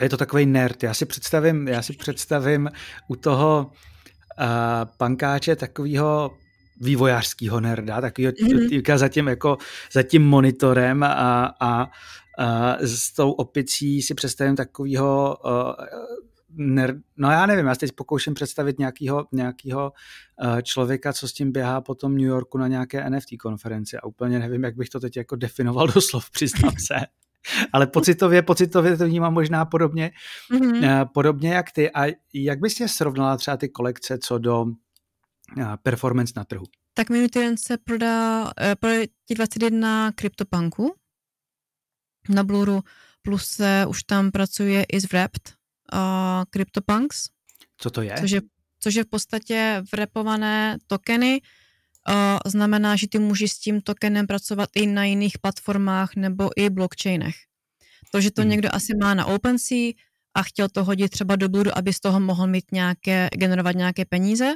[0.00, 0.82] Je to takový nerd.
[0.82, 2.70] Já si představím, já si představím
[3.08, 4.46] u toho uh,
[4.96, 6.30] pankáče takového
[6.80, 8.96] vývojářského nerda, takového mm-hmm.
[8.96, 9.58] za tím, jako,
[9.92, 11.90] za tím monitorem a, a
[12.80, 15.36] s tou opicí si představím takového
[16.50, 19.92] ner, no já nevím, já teď pokouším představit nějakého, nějakého
[20.62, 24.38] člověka, co s tím běhá po tom New Yorku na nějaké NFT konferenci a úplně
[24.38, 26.94] nevím, jak bych to teď jako definoval do slov, přiznám se.
[27.72, 30.10] Ale pocitově, pocitově to vnímám možná podobně,
[30.52, 31.08] mm-hmm.
[31.14, 31.90] podobně jak ty.
[31.90, 34.66] A jak bys je srovnala třeba ty kolekce co do
[35.82, 36.64] performance na trhu?
[36.94, 39.02] Tak minulý týden se prodá, prodá
[39.34, 40.94] 21 CryptoPunku,
[42.28, 42.80] na Bluru,
[43.22, 45.57] plus se už tam pracuje i s Wrapped
[45.92, 47.28] uh, CryptoPunks.
[47.76, 48.14] Co to je?
[48.20, 48.40] Což je,
[48.80, 51.40] což je v podstatě vrepované tokeny,
[52.08, 52.14] uh,
[52.46, 57.36] znamená, že ty můžeš s tím tokenem pracovat i na jiných platformách nebo i blockchainech.
[58.10, 58.50] To, že to hmm.
[58.50, 59.92] někdo asi má na OpenSea
[60.34, 64.04] a chtěl to hodit třeba do Bluru, aby z toho mohl mít nějaké, generovat nějaké
[64.04, 64.54] peníze,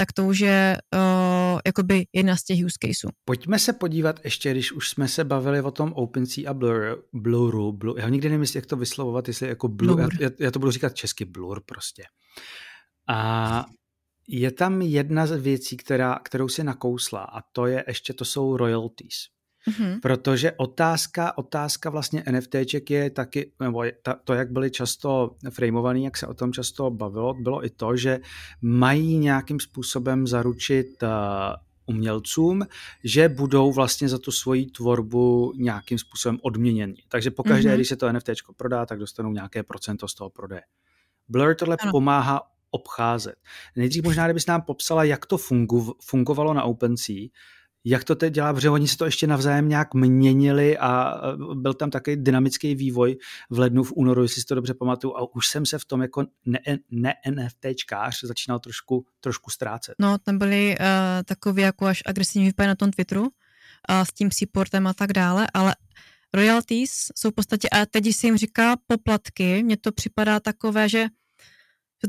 [0.00, 3.10] tak to už je uh, jakoby jedna z těch use caseů.
[3.24, 7.72] Pojďme se podívat ještě, když už jsme se bavili o tom OpenSea a Blur, Bluru,
[7.72, 10.10] Blur, já nikdy nevím, jak to vyslovovat, jestli jako Blur, Blur.
[10.20, 12.04] Já, já to budu říkat česky Blur prostě.
[13.08, 13.64] A
[14.28, 18.56] je tam jedna z věcí, která, kterou si nakousla a to je ještě, to jsou
[18.56, 19.14] royalties.
[19.68, 20.00] Mm-hmm.
[20.00, 26.16] Protože otázka, otázka vlastně NFTček je taky, nebo ta, to, jak byly často frameovaný, jak
[26.16, 28.20] se o tom často bavilo, bylo i to, že
[28.62, 31.08] mají nějakým způsobem zaručit uh,
[31.86, 32.62] umělcům,
[33.04, 37.02] že budou vlastně za tu svoji tvorbu nějakým způsobem odměněni.
[37.08, 37.74] Takže pokaždé, mm-hmm.
[37.74, 40.62] když se to NFT prodá, tak dostanou nějaké procento z toho prodeje.
[41.28, 41.92] Blur tohle ano.
[41.92, 43.34] pomáhá obcházet.
[43.76, 47.28] Nejdřív možná, kdybys nám popsala, jak to fungu, fungovalo na OpenSea,
[47.88, 51.20] jak to teď dělá, protože oni se to ještě navzájem nějak měnili a
[51.54, 53.16] byl tam takový dynamický vývoj
[53.50, 56.02] v lednu, v únoru, jestli si to dobře pamatuju, a už jsem se v tom
[56.02, 56.24] jako
[56.90, 59.94] ne-NFTčkář ne začínal trošku, trošku ztrácet.
[59.98, 60.84] No, tam byly uh,
[61.24, 63.28] takový jako až agresivní výpady na tom Twitteru uh,
[63.90, 65.74] s tím supportem a tak dále, ale
[66.34, 71.06] royalties jsou v podstatě, a teď se jim říká poplatky, mně to připadá takové, že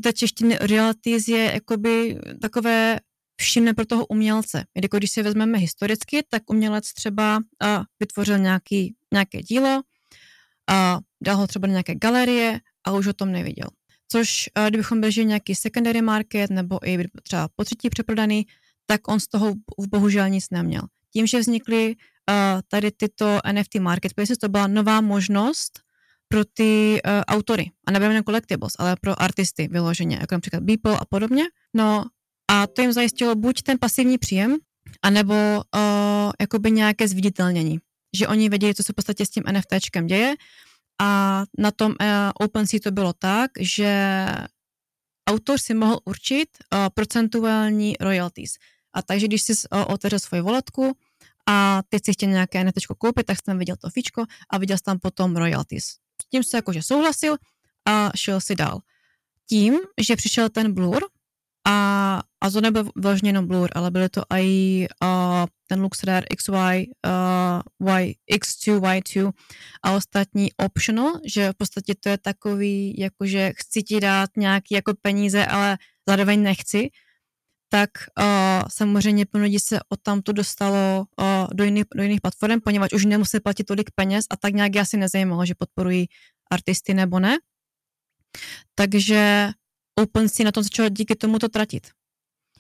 [0.04, 3.00] té češtiny royalties je jakoby takové
[3.40, 4.64] všimne pro toho umělce.
[4.84, 9.82] Jako když si vezmeme historicky, tak umělec třeba uh, vytvořil nějaký, nějaké dílo,
[10.70, 13.68] a dal ho třeba do nějaké galerie a už o tom neviděl.
[14.12, 18.46] Což uh, kdybychom byli nějaký secondary market nebo i třeba po třetí přeprodaný,
[18.86, 19.54] tak on z toho
[19.90, 20.82] bohužel nic neměl.
[21.14, 25.80] Tím, že vznikly uh, tady tyto NFT marketplaces, to byla nová možnost
[26.28, 31.06] pro ty uh, autory, a nebude collectibles, ale pro artisty vyloženě, jako například Beeple a
[31.06, 31.44] podobně.
[31.74, 32.06] No
[32.50, 34.58] a to jim zajistilo buď ten pasivní příjem,
[35.02, 37.80] anebo uh, jakoby nějaké zviditelnění.
[38.18, 40.36] Že oni věděli, co se v podstatě s tím NFTčkem děje
[41.02, 41.98] a na tom uh,
[42.34, 44.26] OpenSea to bylo tak, že
[45.30, 48.52] autor si mohl určit uh, procentuální royalties.
[48.94, 50.98] A takže když si uh, otevřel svoji voletku
[51.50, 54.86] a teď si chtěl nějaké NFT koupit, tak jsem viděl to fičko a viděl jsem
[54.86, 55.86] tam potom royalties.
[56.22, 57.38] S tím se jakože souhlasil
[57.86, 58.80] a šel si dál.
[59.50, 61.04] Tím, že přišel ten blur,
[61.70, 66.52] a, a to nebyl vložně jenom Blur, ale byly to i uh, ten LuxRare XY,
[66.52, 69.32] uh, y, X2, Y2
[69.84, 74.94] a ostatní optional, že v podstatě to je takový, jakože chci ti dát nějaký jako
[75.02, 75.78] peníze, ale
[76.10, 76.90] zároveň nechci,
[77.72, 78.26] tak uh,
[78.70, 83.06] samozřejmě plno lidí se od tamto dostalo uh, do, jiných, do jiných platform, poněvadž už
[83.06, 86.08] nemusí platit tolik peněz a tak nějak asi nezajímalo, že podporují
[86.52, 87.38] artisty nebo ne.
[88.76, 89.52] Takže
[90.02, 91.88] OpenSea na tom začala díky tomu to tratit.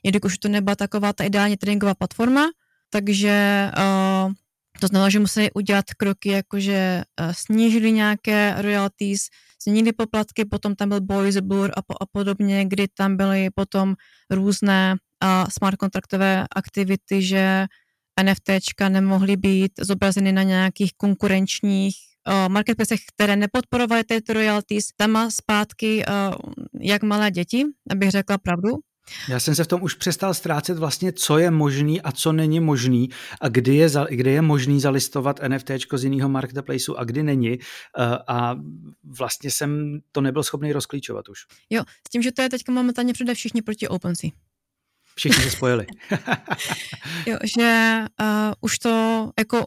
[0.03, 2.47] Jelikož to nebyla taková ta ideálně tradingová platforma,
[2.89, 4.33] takže uh,
[4.79, 9.21] to znamená, že museli udělat kroky, jakože uh, snížili nějaké royalties,
[9.61, 13.95] snížili poplatky, potom tam byl Boys Blur a, po, a podobně, kdy tam byly potom
[14.29, 17.65] různé uh, smart kontraktové aktivity, že
[18.23, 21.95] NFTčka nemohly být zobrazeny na nějakých konkurenčních
[22.47, 24.87] marketplacech, které nepodporovaly tyto royalties.
[24.97, 26.03] Tam má zpátky
[26.81, 28.69] jak malé děti, abych řekla pravdu.
[29.29, 32.59] Já jsem se v tom už přestal ztrácet vlastně, co je možný a co není
[32.59, 33.09] možný
[33.41, 37.57] a kdy je, za, kdy je možný zalistovat NFT z jiného marketplaceu a kdy není
[38.27, 38.55] a
[39.03, 41.39] vlastně jsem to nebyl schopný rozklíčovat už.
[41.69, 44.29] Jo, s tím, že to je teďka momentálně především všichni proti OpenSea.
[45.15, 45.85] Všichni se spojili.
[47.25, 48.27] jo, že uh,
[48.61, 49.65] už to jako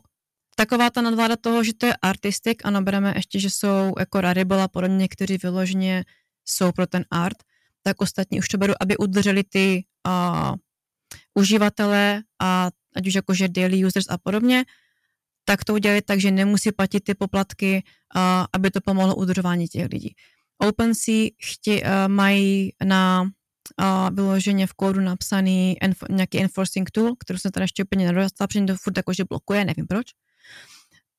[0.56, 4.62] taková ta nadvláda toho, že to je artistik a nabereme ještě, že jsou jako Rarible
[4.62, 6.04] a podobně, kteří vyloženě
[6.44, 7.36] jsou pro ten art,
[7.82, 10.54] tak ostatní už to beru, aby udrželi ty uh,
[11.34, 14.64] uživatele a ať už jakože daily users a podobně,
[15.44, 17.82] tak to udělali tak, že nemusí platit ty poplatky,
[18.16, 20.14] uh, aby to pomohlo udržování těch lidí.
[20.58, 27.38] OpenSea chtě, uh, mají na uh, vyloženě v kódu napsaný enf- nějaký enforcing tool, který
[27.38, 30.06] jsem teda ještě úplně nedostal, protože to furt jakože blokuje, nevím proč.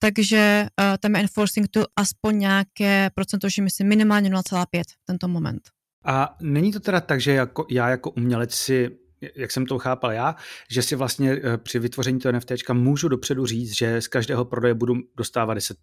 [0.04, 5.28] Takže uh, tam je enforcing tool aspoň nějaké procento, že myslím minimálně 0,5 v tento
[5.28, 5.62] moment.
[6.06, 8.92] A není to teda tak, že jako, já jako umělec si
[9.36, 10.36] jak jsem to chápal já,
[10.70, 14.74] že si vlastně eh, při vytvoření toho NFT můžu dopředu říct, že z každého prodeje
[14.74, 15.74] budu dostávat 10%.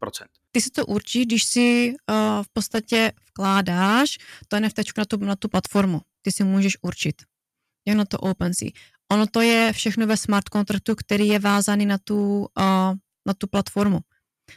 [0.53, 5.37] Ty si to určíš, když si uh, v podstatě vkládáš to NFT na tu, na
[5.37, 6.01] tu platformu.
[6.23, 7.23] Ty si můžeš určit.
[7.89, 8.71] Jak na to OpenSea.
[9.13, 12.95] Ono to je všechno ve smart kontraktu, který je vázaný na tu, uh,
[13.27, 13.99] na tu platformu.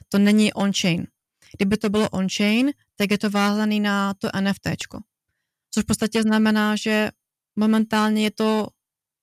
[0.10, 1.08] To není on-chain.
[1.58, 4.68] Kdyby to bylo on-chain, tak je to vázaný na to NFT
[5.74, 7.10] což v podstatě znamená, že
[7.56, 8.68] momentálně je to,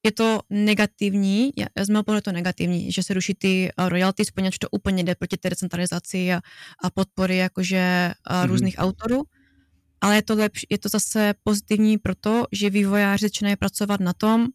[0.04, 4.58] je to negativní, z mého pohledu to negativní, že se ruší ty uh, royalties, poněvadž
[4.58, 6.40] to úplně jde proti té decentralizaci a,
[6.84, 8.84] a podpory jakože uh, různých mm-hmm.
[8.84, 9.22] autorů.
[10.00, 14.46] Ale je to, lepš, je to zase pozitivní proto, že vývojáři začínají pracovat na tom,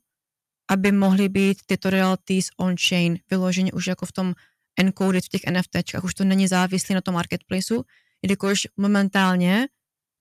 [0.71, 4.33] aby mohly být tyto royalties on-chain, vyloženě už jako v tom
[4.79, 7.83] encoded v těch NFTčkách, už to není závislé na tom marketplaceu,
[8.21, 9.67] jelikož momentálně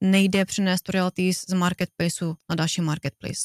[0.01, 3.41] nejde přinést royalties z marketplaceu na další marketplace.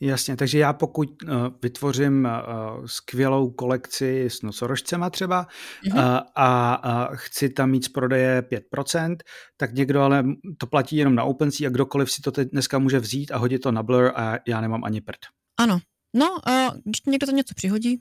[0.00, 1.30] Jasně, takže já pokud uh,
[1.62, 5.46] vytvořím uh, skvělou kolekci s nosorožcema třeba
[5.84, 5.94] mm-hmm.
[5.94, 9.16] uh, a uh, chci tam mít z prodeje 5%,
[9.56, 10.24] tak někdo ale
[10.58, 13.58] to platí jenom na OpenSea a kdokoliv si to teď dneska může vzít a hodit
[13.58, 15.18] to na Blur a já nemám ani prd.
[15.60, 15.80] Ano,
[16.14, 18.00] no, uh, když někdo to něco přihodí,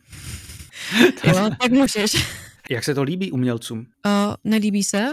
[1.23, 2.15] jo, tak můžeš.
[2.69, 3.80] Jak se to líbí umělcům?
[3.80, 5.12] Uh, nelíbí se,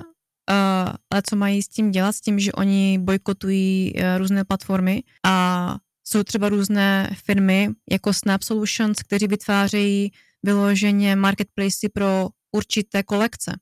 [0.51, 5.03] Uh, ale co mají s tím dělat, s tím, že oni bojkotují uh, různé platformy
[5.27, 13.53] a jsou třeba různé firmy jako Snap Solutions, kteří vytvářejí vyloženě marketplace pro určité kolekce.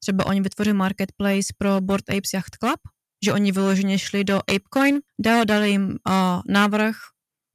[0.00, 2.80] Třeba oni vytvořili marketplace pro Board Apes Yacht Club,
[3.24, 5.00] že oni vyloženě šli do ApeCoin,
[5.44, 5.96] dali, jim uh,
[6.48, 6.96] návrh,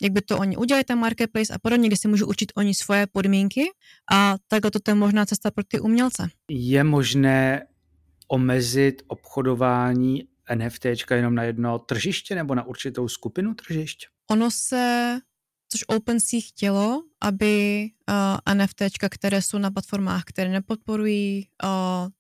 [0.03, 3.07] jak by to oni udělali, ten marketplace a podobně, kde si můžou určit oni svoje
[3.07, 3.63] podmínky
[4.11, 6.29] a takhle to je možná cesta pro ty umělce.
[6.49, 7.67] Je možné
[8.27, 14.07] omezit obchodování NFT jenom na jedno tržiště nebo na určitou skupinu tržišť?
[14.31, 15.19] Ono se,
[15.69, 21.69] což OpenSea chtělo, aby uh, NFT, které jsou na platformách, které nepodporují uh,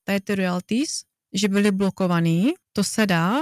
[0.03, 2.53] tady ty royalties, že byly blokovaný.
[2.73, 3.41] To se dá,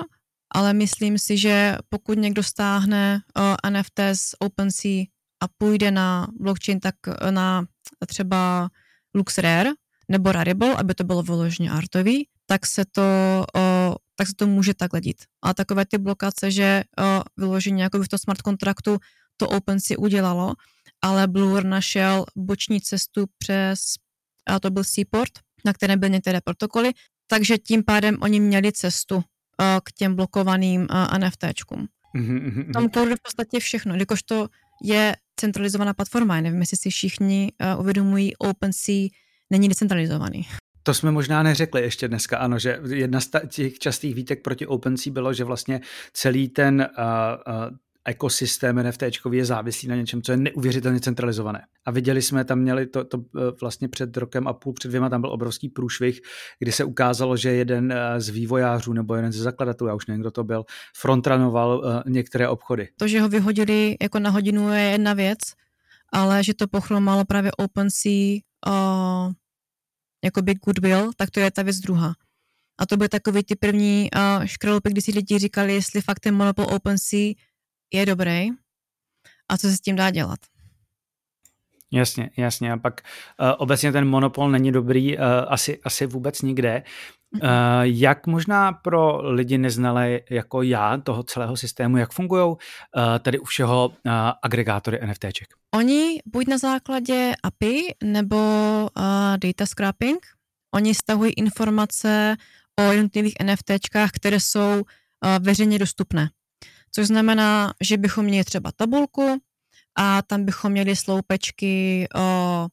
[0.52, 5.04] ale myslím si, že pokud někdo stáhne uh, NFT z OpenSea
[5.44, 6.96] a půjde na blockchain, tak
[7.30, 7.66] na
[8.08, 8.70] třeba
[9.16, 9.70] LuxRare
[10.12, 13.02] nebo Rarible, aby to bylo vyloženě artový, tak se to,
[13.56, 15.24] o, tak se to může takhle dít.
[15.44, 18.98] A takové ty blokace, že o, vyložení jako v tom smart kontraktu
[19.38, 20.54] to OpenSea udělalo,
[21.02, 23.80] ale Blur našel boční cestu přes,
[24.48, 25.32] a to byl Seaport,
[25.66, 26.92] na kterém byly některé protokoly,
[27.28, 29.24] takže tím pádem oni měli cestu
[29.84, 31.88] k těm blokovaným NFTčkům.
[32.15, 32.71] Mm-hmm.
[32.74, 34.47] Tam kódu v podstatě všechno, jakož to
[34.84, 36.41] je centralizovaná platforma.
[36.41, 39.08] nevím, jestli si všichni uh, uvědomují, OpenSea
[39.50, 40.47] není decentralizovaný.
[40.84, 45.13] To jsme možná neřekli ještě dneska, ano, že jedna z těch častých výtek proti OpenSea
[45.13, 45.82] bylo, že vlastně
[46.13, 47.06] celý ten uh,
[47.54, 51.62] uh, ekosystém NFT je závislý na něčem, co je neuvěřitelně centralizované.
[51.86, 53.18] A viděli jsme, tam měli to, to
[53.62, 56.22] vlastně před rokem a půl, před dvěma, tam byl obrovský průšvih,
[56.60, 60.32] kdy se ukázalo, že jeden z vývojářů nebo jeden ze zakladatelů, já už nevím, kdo
[60.32, 62.90] to byl, frontranoval některé obchody.
[62.98, 65.40] To, že ho vyhodili jako na hodinu je jedna věc,
[66.14, 69.32] ale že to pochromalo právě OpenSea uh,
[70.24, 72.14] jakoby goodwill, tak to je ta věc druhá.
[72.80, 76.36] A to byly takový ty první uh, škralupy, kdy si lidi říkali, jestli fakt ten
[76.36, 77.34] monopol OpenSea
[77.94, 78.50] je dobrý
[79.50, 80.40] a co se s tím dá dělat.
[81.94, 82.72] Jasně, jasně.
[82.72, 86.84] A pak uh, obecně ten monopol není dobrý uh, asi, asi vůbec nikde.
[87.34, 87.40] Uh,
[87.82, 92.56] jak možná pro lidi neznalé jako já toho celého systému, jak fungují uh,
[93.20, 94.12] tady u všeho uh,
[94.44, 95.48] agregátory NFTček?
[95.76, 98.38] Oni buď na základě API nebo
[98.98, 99.04] uh,
[99.38, 100.26] data scrapping,
[100.76, 102.36] oni stahují informace
[102.80, 104.84] o jednotlivých NFTčkách, které jsou uh,
[105.40, 106.30] veřejně dostupné.
[106.92, 109.42] Což znamená, že bychom měli třeba tabulku
[109.98, 112.68] a tam bychom měli sloupečky o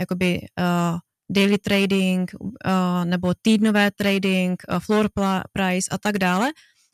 [0.00, 0.98] jakoby uh,
[1.30, 5.08] daily trading uh, nebo týdnové trading, uh, floor
[5.52, 6.52] price a tak dále.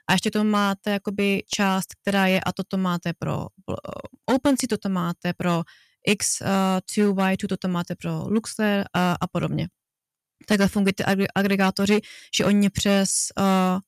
[0.08, 3.74] A ještě to máte jakoby část, která je, a toto máte pro uh,
[4.34, 5.62] OpenSea, toto máte pro
[6.08, 9.68] X2, Y2, toto máte pro Luxler uh, a podobně.
[10.46, 12.00] Takhle fungují ty agregátoři,
[12.36, 13.78] že oni přes uh,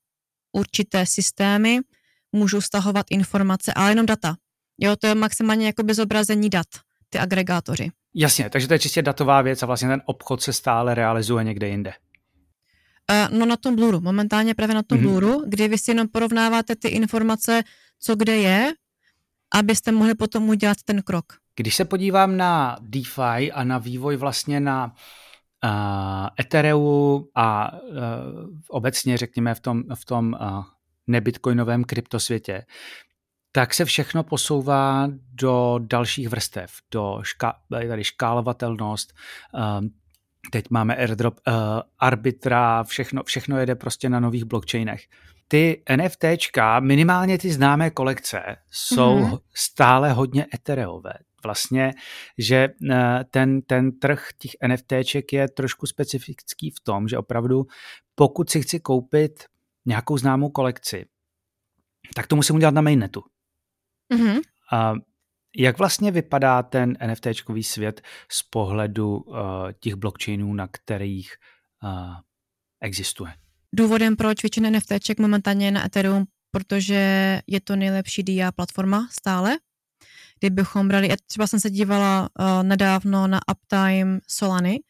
[0.53, 1.81] určité systémy
[2.33, 4.37] můžou stahovat informace, ale jenom data.
[4.79, 6.67] Jo, to je maximálně jako zobrazení dat,
[7.09, 7.91] ty agregátoři.
[8.15, 11.69] Jasně, takže to je čistě datová věc a vlastně ten obchod se stále realizuje někde
[11.69, 11.93] jinde.
[13.11, 15.03] Uh, no na tom Bluru, momentálně právě na tom mm-hmm.
[15.03, 17.63] Bluru, kdy vy si jenom porovnáváte ty informace,
[17.99, 18.73] co kde je,
[19.55, 21.25] abyste mohli potom udělat ten krok.
[21.57, 24.95] Když se podívám na DeFi a na vývoj vlastně na
[25.65, 27.89] uh, Ethereum a uh,
[28.69, 30.65] obecně řekněme v tom, v tom uh,
[31.07, 32.65] nebitcoinovém kryptosvětě,
[33.53, 37.55] tak se všechno posouvá do dalších vrstev, do ška,
[37.89, 39.13] tady škálovatelnost,
[39.81, 39.91] um,
[40.51, 41.55] teď máme airdrop, uh,
[41.99, 45.03] arbitra, všechno, všechno jede prostě na nových blockchainech.
[45.49, 49.39] Ty NFTčka, minimálně ty známé kolekce, jsou mm-hmm.
[49.55, 51.13] stále hodně etereové.
[51.45, 51.93] Vlastně,
[52.39, 52.97] že uh,
[53.31, 57.67] ten, ten trh těch NFTček je trošku specifický v tom, že opravdu
[58.15, 59.45] pokud si chci koupit
[59.87, 61.07] nějakou známou kolekci,
[62.15, 63.23] tak to musím udělat na mainnetu.
[64.15, 64.41] Mm-hmm.
[64.73, 64.95] A
[65.57, 69.37] jak vlastně vypadá ten NFTčkový svět z pohledu uh,
[69.81, 71.37] těch blockchainů, na kterých
[71.83, 72.15] uh,
[72.81, 73.35] existuje?
[73.75, 79.59] Důvodem, proč většina NFTček momentálně je na Ethereum, protože je to nejlepší DIA platforma stále.
[80.41, 84.81] Kdybychom brali, třeba jsem se dívala uh, nedávno na Uptime Solany,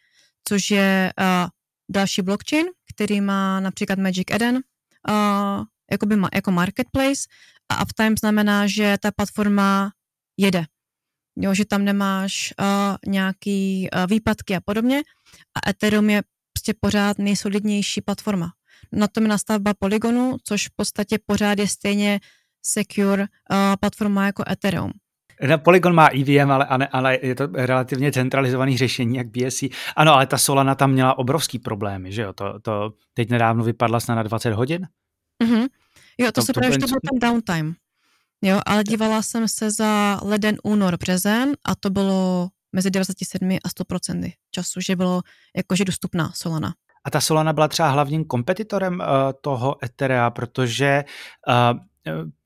[0.48, 1.48] což je uh,
[1.90, 4.60] další blockchain, který má například Magic Eden,
[5.08, 7.20] uh, jakoby ma, jako marketplace
[7.68, 9.92] a uptime znamená, že ta platforma
[10.36, 10.64] jede.
[11.36, 15.02] Jo, že tam nemáš uh, nějaký uh, výpadky a podobně
[15.56, 18.52] a Ethereum je prostě pořád nejsolidnější platforma.
[18.92, 22.20] Na tom je nastavba Polygonu, což v podstatě pořád je stejně
[22.62, 23.26] secure uh,
[23.80, 24.92] platforma jako Ethereum.
[25.48, 29.62] Na Polygon má EVM, ale, ale, ale je to relativně centralizovaný řešení, jak BSC.
[29.96, 32.32] Ano, ale ta Solana tam měla obrovský problémy, že jo?
[32.32, 34.86] To, to teď nedávno vypadla snad na 20 hodin?
[35.44, 35.68] Mm-hmm.
[36.18, 37.74] Jo, to, to se právě, to byl ten downtime.
[38.42, 43.68] Jo, ale dívala jsem se za leden, únor, březen a to bylo mezi 97 a
[43.68, 45.22] 100% času, že bylo
[45.56, 46.74] jakože dostupná Solana.
[47.04, 49.06] A ta Solana byla třeba hlavním kompetitorem uh,
[49.40, 51.04] toho Etherea, protože
[51.48, 51.80] uh,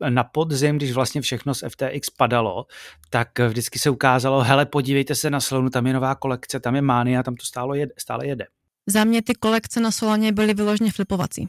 [0.09, 2.67] na podzim, když vlastně všechno z FTX padalo,
[3.11, 6.83] tak vždycky se ukázalo, hele, podívejte se na Solanu, tam je nová kolekce, tam je
[6.83, 7.93] Mania, tam to stále jede.
[7.99, 8.47] Stále jede.
[8.87, 11.49] Za mě ty kolekce na Solaně byly vyloženě flipovací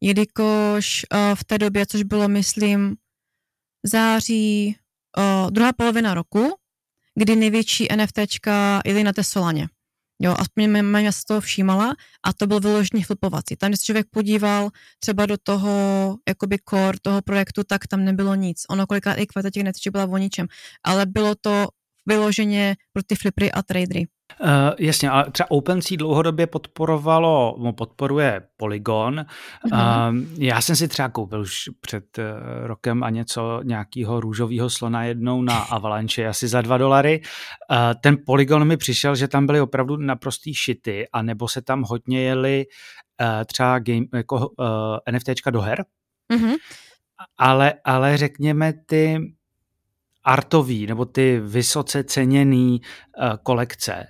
[0.00, 2.96] jelikož uh, v té době, což bylo, myslím,
[3.82, 4.76] září,
[5.18, 6.56] uh, druhá polovina roku,
[7.14, 9.68] kdy největší NFTčka jeli na té Solaně.
[10.22, 13.56] Jo, aspoň mě se toho všímala a to byl vyložený flipovací.
[13.56, 18.34] Tam, když se člověk podíval třeba do toho jakoby core toho projektu, tak tam nebylo
[18.34, 18.62] nic.
[18.70, 20.46] Ono kolikrát i kvalita těch byla o ničem,
[20.84, 21.68] ale bylo to
[22.06, 24.06] vyloženě pro ty flipry a tradery.
[24.40, 29.14] Uh, jasně, ale třeba OpenSea dlouhodobě podporovalo, podporuje Polygon.
[29.70, 30.08] Mm-hmm.
[30.10, 32.24] Uh, já jsem si třeba koupil už před uh,
[32.66, 37.20] rokem a něco nějakého růžového slona jednou na Avalanche asi za dva dolary.
[37.70, 41.82] Uh, ten Polygon mi přišel, že tam byly opravdu naprostý šity a nebo se tam
[41.82, 42.66] hodně jeli
[43.20, 44.66] uh, třeba game, jako uh,
[45.10, 45.84] NFTčka do her.
[46.32, 46.56] Mm-hmm.
[47.38, 49.18] Ale, ale řekněme ty
[50.24, 54.06] artový nebo ty vysoce ceněný uh, kolekce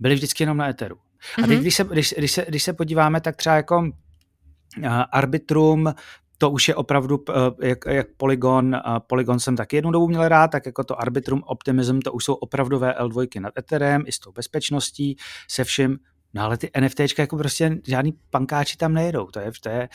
[0.00, 0.96] byly vždycky jenom na Etheru.
[1.38, 1.60] A teď, mhm.
[1.60, 5.94] když se, když, když, se, když se podíváme, tak třeba jako uh, Arbitrum
[6.40, 7.24] to už je opravdu,
[7.62, 8.76] jak, jak Polygon,
[9.06, 12.34] Polygon jsem taky jednu dobu měl rád, tak jako to Arbitrum Optimism, to už jsou
[12.34, 15.16] opravdové L2 nad Etherem, i s tou bezpečností,
[15.48, 15.98] se vším,
[16.34, 19.26] No ale ty NFTčka jako prostě žádný pankáči tam nejedou.
[19.26, 19.88] To je, to je,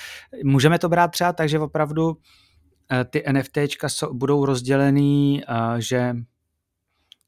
[0.44, 2.18] můžeme to brát třeba tak, že opravdu
[3.10, 5.44] ty NFTčka jsou, budou rozdělený,
[5.78, 6.16] že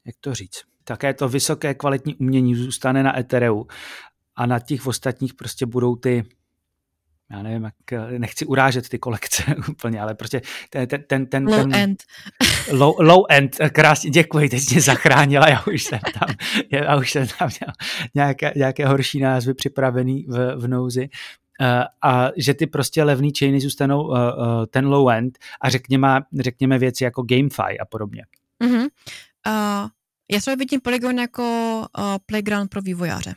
[0.06, 3.66] jak to říct, také to vysoké kvalitní umění zůstane na Ethereu
[4.36, 6.24] a na těch ostatních prostě budou ty
[7.30, 11.60] já nevím, jak, nechci urážet ty kolekce úplně, ale prostě ten, ten, ten, ten low
[11.60, 12.02] ten, end.
[12.72, 16.34] Low, low end, krásně, děkuji, teď mě zachránila, já už jsem tam,
[16.70, 17.72] já už jsem tam měl
[18.14, 21.08] nějaké, nějaké horší názvy připravený v, v nouzi.
[21.60, 24.18] Uh, a že ty prostě levný chainy zůstanou uh, uh,
[24.70, 28.24] ten low end a řekněme, řekněme věci jako GameFi a podobně.
[28.64, 28.88] Uh-huh.
[29.46, 29.88] Uh,
[30.32, 33.34] já třeba vidím Polygon jako uh, playground pro vývojáře.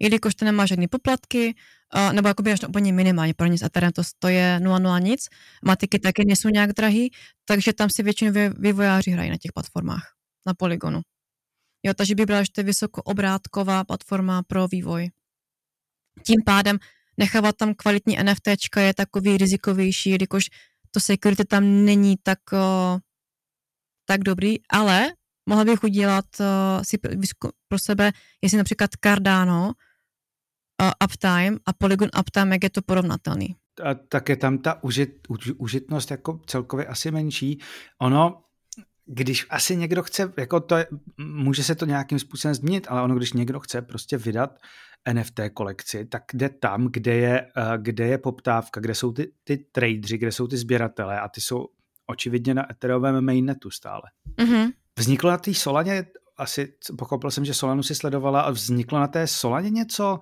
[0.00, 1.54] Jelikož to nemá žádné poplatky,
[1.96, 5.28] uh, nebo jakoby až úplně minimálně pro nic Ethereum to, to je 0,0 nic.
[5.64, 7.10] Matiky taky nejsou nějak drahý,
[7.44, 10.14] takže tam si většinou vývojáři hrají na těch platformách,
[10.46, 11.00] na Polygonu.
[11.82, 15.10] Jo, takže by byla, že to je vysokoobrátková platforma pro vývoj.
[16.26, 16.78] Tím pádem
[17.16, 20.44] nechávat tam kvalitní NFT je takový rizikovější, jelikož
[20.90, 22.98] to security tam není tak, uh,
[24.04, 25.12] tak dobrý, ale
[25.48, 26.46] mohla bych udělat uh,
[26.82, 26.98] si
[27.68, 29.72] pro sebe, jestli například Cardano,
[30.82, 33.56] uh, uptime a Polygon uptime, jak je to porovnatelný.
[33.84, 37.60] A tak je tam ta užit, už, užitnost jako celkově asi menší.
[38.00, 38.42] Ono,
[39.06, 40.86] když asi někdo chce, jako to je,
[41.18, 44.58] může se to nějakým způsobem změnit, ale ono, když někdo chce prostě vydat
[45.12, 50.18] NFT kolekci, tak jde tam, kde je, kde je poptávka, kde jsou ty, ty tradeři,
[50.18, 51.66] kde jsou ty sběratelé a ty jsou
[52.06, 54.02] očividně na Ethereovém mainnetu stále.
[54.38, 54.72] Mm-hmm.
[54.98, 59.26] Vzniklo na té Solaně, asi pochopil jsem, že Solanu si sledovala, a vzniklo na té
[59.26, 60.18] Solaně něco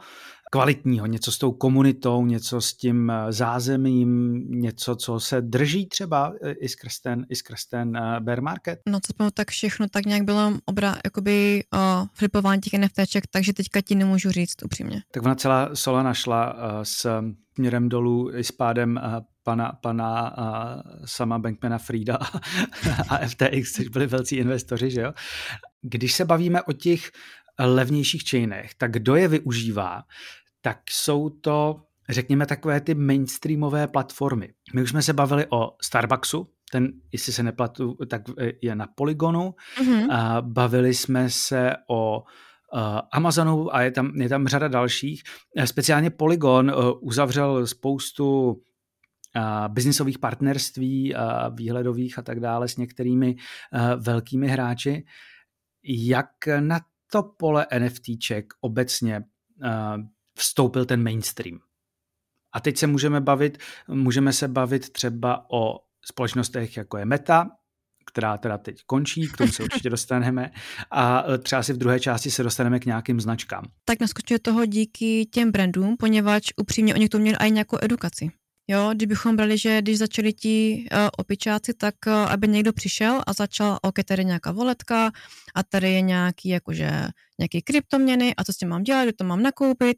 [0.55, 6.33] kvalitního, něco s tou komunitou, něco s tím eh, zázemím, něco, co se drží třeba
[6.43, 8.79] eh, i skrz ten, i skrz ten uh, bear market?
[8.89, 11.81] No co tak všechno tak nějak bylo obra, jakoby uh,
[12.13, 15.03] flipování těch NFTček, takže teďka ti nemůžu říct upřímně.
[15.11, 17.23] Tak ona celá Solana šla uh, s
[17.55, 19.01] směrem dolů i s pádem
[19.45, 22.17] pana, pana uh, sama Bankmana Frida
[23.09, 25.13] a FTX, což byli velcí investoři, že jo?
[25.83, 27.11] Když se bavíme o těch
[27.59, 30.03] levnějších chainech, tak kdo je využívá,
[30.61, 34.55] tak jsou to, řekněme, takové ty mainstreamové platformy.
[34.75, 38.23] My už jsme se bavili o Starbucksu, ten, jestli se neplatu, tak
[38.63, 39.55] je na Polygonu.
[39.79, 40.13] Mm-hmm.
[40.13, 42.23] A bavili jsme se o
[43.13, 45.23] Amazonu a je tam, je tam řada dalších.
[45.65, 48.57] Speciálně Polygon uh, uzavřel spoustu
[49.69, 51.15] biznisových partnerství,
[51.55, 53.37] výhledových a tak dále s některými
[53.97, 55.05] velkými hráči.
[55.85, 56.31] Jak
[56.61, 56.81] na
[57.13, 59.23] to pole NFTček obecně
[60.39, 61.59] vstoupil ten mainstream.
[62.53, 63.59] A teď se můžeme bavit,
[63.89, 67.51] můžeme se bavit třeba o společnostech, jako je Meta,
[68.07, 70.51] která teda teď končí, k tomu se určitě dostaneme
[70.91, 73.65] a třeba si v druhé části se dostaneme k nějakým značkám.
[73.85, 78.31] Tak naskočuje toho díky těm brandům, poněvadž upřímně oni to měli i nějakou edukaci.
[78.69, 83.33] Jo, kdybychom brali, že když začali ti uh, opičáci, tak uh, aby někdo přišel a
[83.33, 85.11] začal, ok, tady je nějaká voletka
[85.55, 86.91] a tady je nějaký, jakože,
[87.39, 89.97] nějaký kryptoměny a co s tím mám dělat, to mám nakoupit,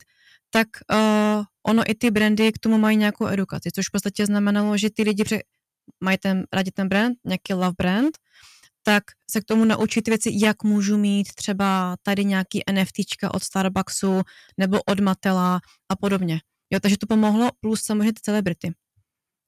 [0.50, 4.76] tak uh, ono i ty brandy k tomu mají nějakou edukaci, což v podstatě znamenalo,
[4.76, 5.42] že ty lidi pře-
[6.00, 8.18] mají ten, rádi ten brand, nějaký love brand,
[8.82, 14.22] tak se k tomu naučit věci, jak můžu mít třeba tady nějaký NFTčka od Starbucksu
[14.58, 16.40] nebo od Matela a podobně.
[16.70, 18.72] Jo, takže to pomohlo, plus samozřejmě ty celebrity.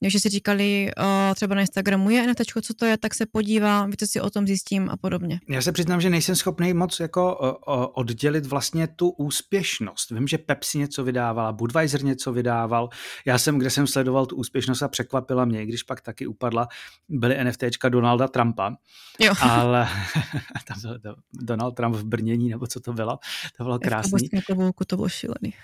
[0.01, 3.91] Když si říkali, uh, třeba na Instagramu je NFT, co to je, tak se podívám,
[3.91, 5.41] víte si o tom zjistím a podobně.
[5.49, 10.11] Já se přiznám, že nejsem schopný moc jako uh, oddělit vlastně tu úspěšnost.
[10.11, 12.89] Vím, že Pepsi něco vydávala, Budweiser něco vydával.
[13.27, 16.69] Já jsem, kde jsem sledoval tu úspěšnost a překvapila mě, když pak taky upadla,
[17.09, 18.77] byly NFTčka Donalda Trumpa.
[19.21, 19.35] Jo.
[19.41, 19.89] Ale
[20.67, 23.19] tam byl to, Donald Trump v brnění, nebo co to bylo.
[23.57, 24.29] To bylo krásný.
[24.29, 25.55] V to bylo šílený.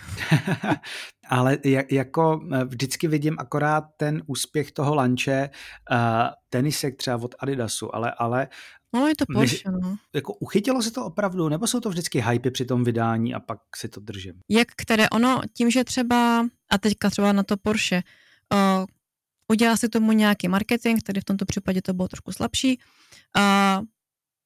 [1.28, 1.58] Ale
[1.90, 5.50] jako vždycky vidím akorát ten úspěch toho lanče,
[5.90, 5.98] uh,
[6.48, 8.48] tenisek třeba od Adidasu, ale, ale
[8.94, 9.96] No, je to Porsche, no.
[10.14, 13.58] Jako uchytilo se to opravdu, nebo jsou to vždycky hypy při tom vydání a pak
[13.76, 14.40] si to držím?
[14.50, 18.02] Jak které ono, tím, že třeba, a teďka třeba na to Porsche,
[18.52, 18.84] uh,
[19.48, 22.78] udělá si tomu nějaký marketing, který v tomto případě to bylo trošku slabší,
[23.36, 23.84] uh,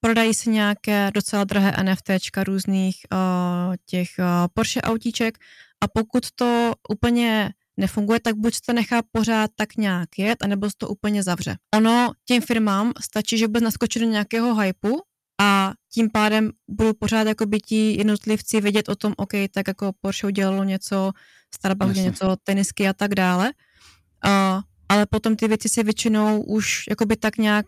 [0.01, 4.25] prodají se nějaké docela drahé NFTčka různých uh, těch uh,
[4.55, 5.39] Porsche autíček
[5.81, 10.77] a pokud to úplně nefunguje, tak buď to nechá pořád tak nějak jet, anebo se
[10.79, 11.57] to úplně zavře.
[11.75, 15.03] Ono těm firmám stačí, že vůbec naskočit do nějakého hypu
[15.41, 19.93] a tím pádem budou pořád jako by ti jednotlivci vědět o tom, OK, tak jako
[20.01, 21.13] Porsche udělalo něco,
[21.55, 23.53] Starbucks něco, tenisky a tak dále.
[24.25, 27.67] A ale potom ty věci se většinou už jakoby tak nějak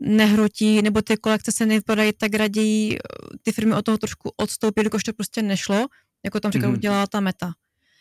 [0.00, 2.98] nehrotí, nebo ty kolekce se nevypadají tak raději,
[3.42, 5.86] ty firmy od toho trošku odstoupí, jakož to prostě nešlo,
[6.24, 6.74] jako tam říkal, mm-hmm.
[6.74, 7.52] udělala ta meta.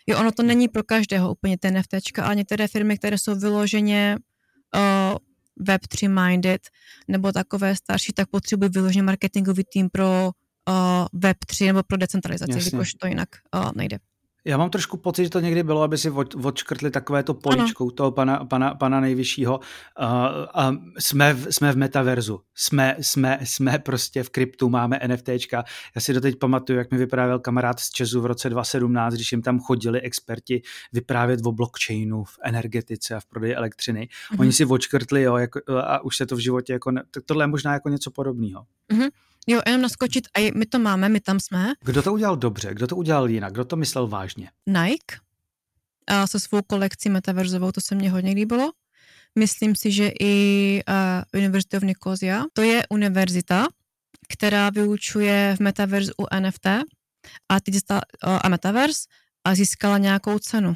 [0.07, 4.17] Jo, ono to není pro každého úplně ten NFTčka, a některé firmy, které jsou vyloženě
[4.75, 5.17] uh,
[5.67, 6.61] Web3 minded,
[7.07, 10.31] nebo takové starší, tak potřebují vyloženě marketingový tým pro
[10.69, 13.97] uh, Web3 nebo pro decentralizaci, jakož to jinak uh, nejde.
[14.45, 16.11] Já mám trošku pocit, že to někdy bylo, aby si
[16.43, 17.91] odškrtli takové to poličkou ano.
[17.91, 19.59] toho pana, pana, pana nejvyššího.
[19.59, 25.63] Uh, uh, jsme, v, jsme v metaverzu, jsme, jsme, jsme prostě v kryptu, máme NFTčka.
[25.95, 29.41] Já si doteď pamatuju, jak mi vyprávěl kamarád z Česu v roce 2017, když jim
[29.41, 30.61] tam chodili experti
[30.93, 34.07] vyprávět o blockchainu, v energetice a v prodeji elektřiny.
[34.07, 34.39] Mm-hmm.
[34.39, 37.47] Oni si odškrtli, jo, jako, a už se to v životě, jako, tak tohle je
[37.47, 38.65] možná jako něco podobného.
[38.93, 39.09] Mm-hmm.
[39.47, 41.73] Jo, jenom naskočit, a my to máme, my tam jsme.
[41.83, 44.49] Kdo to udělal dobře, kdo to udělal jinak, kdo to myslel vážně?
[44.67, 45.15] Nike
[46.07, 48.71] a se svou kolekcí metaverzovou, to se mně hodně líbilo.
[49.39, 50.83] Myslím si, že i
[51.33, 53.67] uh, University of Nicosia, to je univerzita,
[54.29, 56.65] která vyučuje v metaverzu u NFT
[57.49, 57.99] a teď uh,
[58.41, 59.01] a metaverse
[59.43, 60.75] a získala nějakou cenu uh,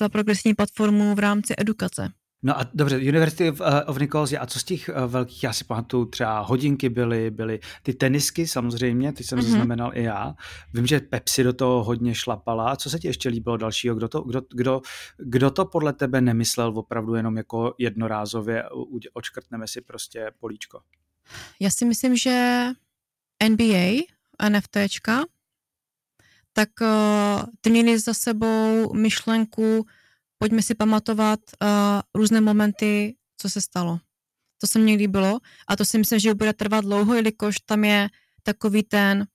[0.00, 2.08] za progresní platformu v rámci edukace.
[2.42, 5.52] No a dobře, University of, uh, of Nicosia, a co z těch uh, velkých, já
[5.52, 9.42] si pamatuju, třeba hodinky byly, byly ty tenisky samozřejmě, ty jsem mm-hmm.
[9.42, 10.34] zaznamenal i já.
[10.74, 12.76] Vím, že Pepsi do toho hodně šlapala.
[12.76, 13.94] Co se ti ještě líbilo dalšího?
[13.94, 14.80] Kdo to, kdo, kdo,
[15.18, 18.64] kdo to podle tebe nemyslel opravdu jenom jako jednorázově,
[19.12, 20.80] očkrtneme si prostě políčko?
[21.60, 22.66] Já si myslím, že
[23.48, 24.02] NBA,
[24.48, 25.24] NFTčka,
[26.52, 29.86] tak uh, ty měli za sebou myšlenku
[30.42, 31.68] pojďme si pamatovat uh,
[32.14, 33.98] různé momenty, co se stalo.
[34.60, 35.38] To se mně líbilo
[35.68, 38.08] a to si myslím, že bude trvat dlouho, jelikož tam je
[38.42, 39.26] takový ten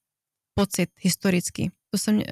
[0.53, 1.72] pocit historický.
[1.89, 2.24] To, jsem, uh,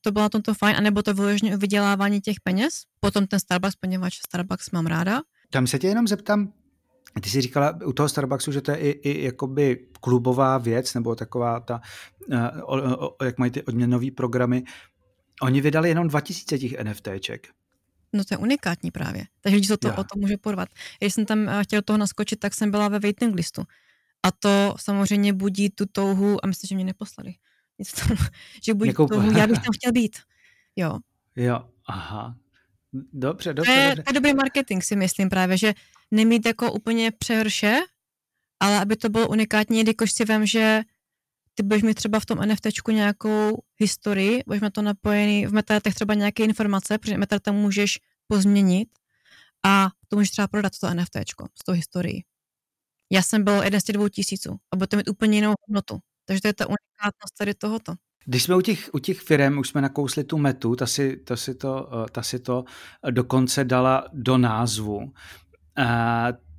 [0.00, 2.82] to bylo na tomto fajn, anebo to vyloženě vydělávání těch peněz.
[3.00, 5.20] Potom ten Starbucks, poněvadž Starbucks mám ráda.
[5.50, 6.52] Tam se tě jenom zeptám,
[7.20, 11.14] ty jsi říkala u toho Starbucksu, že to je i, i jakoby klubová věc, nebo
[11.14, 11.80] taková ta,
[12.28, 14.64] uh, o, o, jak mají ty odměnové programy.
[15.42, 17.48] Oni vydali jenom 2000 těch NFTček.
[18.12, 19.24] No to je unikátní právě.
[19.40, 20.68] Takže lidi se to, o to může porvat.
[20.98, 23.62] Když jsem tam eh, chtěl toho naskočit, tak jsem byla ve waiting listu.
[24.22, 27.34] A to samozřejmě budí tu touhu, a myslím, že mě neposlali.
[28.00, 28.20] Tomu,
[28.64, 29.06] že budí Jakou...
[29.06, 30.18] touhu, já bych tam chtěl být.
[30.76, 30.98] Jo.
[31.36, 32.36] Jo, aha.
[32.92, 34.02] Dobře, dobře, to je, dobře.
[34.02, 35.74] To je dobrý marketing, si myslím právě, že
[36.10, 37.76] nemít jako úplně přehrše,
[38.60, 40.82] ale aby to bylo unikátní, když si vím, že
[41.58, 45.94] ty budeš mít třeba v tom NFTčku nějakou historii, budeš mít to napojený v metadatech
[45.94, 48.88] třeba nějaké informace, protože metadata můžeš pozměnit
[49.66, 52.24] a to můžeš třeba prodat to NFTčko s tou historií.
[53.12, 55.98] Já jsem byl jeden z těch dvou tisíců a bude to mít úplně jinou hodnotu.
[56.24, 57.94] Takže to je ta unikátnost tady tohoto.
[58.24, 61.36] Když jsme u těch, u těch firm, už jsme nakousli tu metu, ta si, ta,
[61.36, 62.64] si to, ta si to
[63.10, 64.96] dokonce dala do názvu.
[64.98, 65.12] Uh,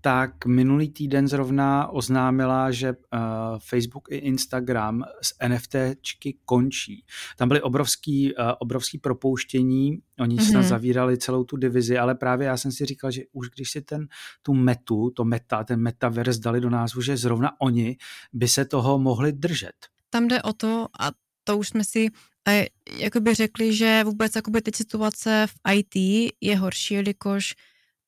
[0.01, 3.19] tak minulý týden zrovna oznámila, že uh,
[3.59, 7.05] Facebook i Instagram z NFTčky končí.
[7.37, 10.49] Tam byly obrovský, uh, obrovský propouštění, oni mm-hmm.
[10.49, 13.81] snad zavírali celou tu divizi, ale právě já jsem si říkal, že už když si
[13.81, 14.07] ten,
[14.41, 17.97] tu metu, to meta, ten metaverse dali do názvu, že zrovna oni
[18.33, 19.75] by se toho mohli držet.
[20.09, 21.11] Tam jde o to, a
[21.43, 22.07] to už jsme si
[22.47, 22.65] eh,
[22.97, 25.95] jakoby řekli, že vůbec jakoby teď situace v IT
[26.41, 27.55] je horší, jelikož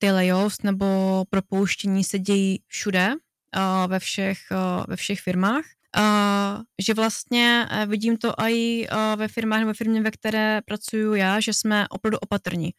[0.02, 0.86] ty layoffs nebo
[1.30, 3.14] propouštění se dějí všude,
[3.88, 4.38] ve, všech,
[4.88, 5.66] ve všech firmách.
[5.98, 11.40] Uh, že vlastně vidím to i uh, ve firmách nebo firmě, ve které pracuju já,
[11.40, 12.72] že jsme opravdu opatrní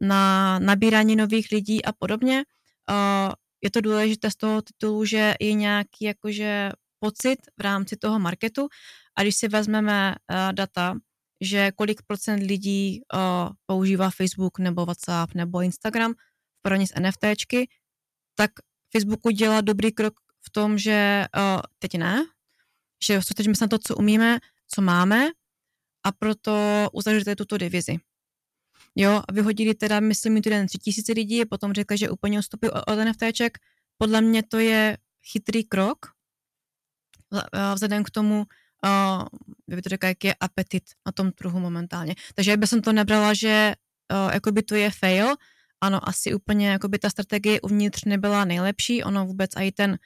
[0.00, 2.44] na nabírání nových lidí a podobně.
[2.90, 8.18] Uh, je to důležité z toho titulu, že je nějaký jakože pocit v rámci toho
[8.18, 8.68] marketu
[9.16, 10.94] a když si vezmeme uh, data,
[11.40, 13.20] že kolik procent lidí uh,
[13.66, 16.14] používá Facebook nebo WhatsApp nebo Instagram,
[16.62, 17.68] porovnání s NFTčky,
[18.34, 18.50] tak
[18.92, 22.24] Facebook udělal dobrý krok v tom, že uh, teď ne,
[23.04, 24.38] že soustředíme se na to, co umíme,
[24.68, 25.28] co máme
[26.04, 27.96] a proto uzavřete tuto divizi.
[28.96, 32.98] Jo, vyhodili teda, myslím, týden tři tisíce lidí a potom řekli, že úplně ustupí od
[33.04, 33.58] NFTček.
[33.98, 34.98] Podle mě to je
[35.32, 35.98] chytrý krok,
[37.74, 38.46] vzhledem k tomu,
[38.84, 39.24] uh,
[39.68, 42.14] by to řekla, jak je apetit na tom trhu momentálně.
[42.34, 43.74] Takže bych jsem to nebrala, že
[44.12, 45.34] uh, jakoby to je fail,
[45.80, 49.98] ano, asi úplně jakoby ta strategie uvnitř nebyla nejlepší, ono vůbec i ten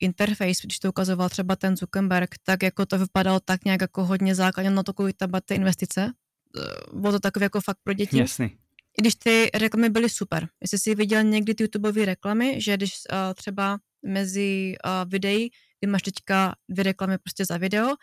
[0.00, 4.34] interface, když to ukazoval třeba ten Zuckerberg, tak jako to vypadalo tak nějak jako hodně
[4.34, 6.12] základně na to, kolik tam ty investice.
[6.58, 8.18] Eh, bylo to takové jako fakt pro děti.
[8.18, 8.58] Jasný.
[8.98, 10.48] I když ty reklamy byly super.
[10.60, 15.50] Jestli jsi viděl někdy ty YouTubeové reklamy, že když uh, třeba mezi uh, videí,
[15.80, 17.94] kdy máš teďka dvě reklamy prostě za video,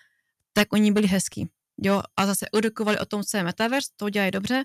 [0.53, 1.49] tak oni byli hezký.
[1.83, 4.63] Jo, a zase edukovali o tom, co je metaverse, to dělají dobře,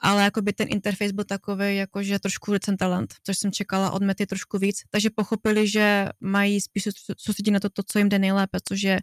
[0.00, 4.58] ale jakoby ten interface byl takový, jakože trošku Decentraland, což jsem čekala od Mety trošku
[4.58, 6.88] víc, takže pochopili, že mají spíš
[7.18, 9.00] soustředit na to, to, co jim jde nejlépe, což je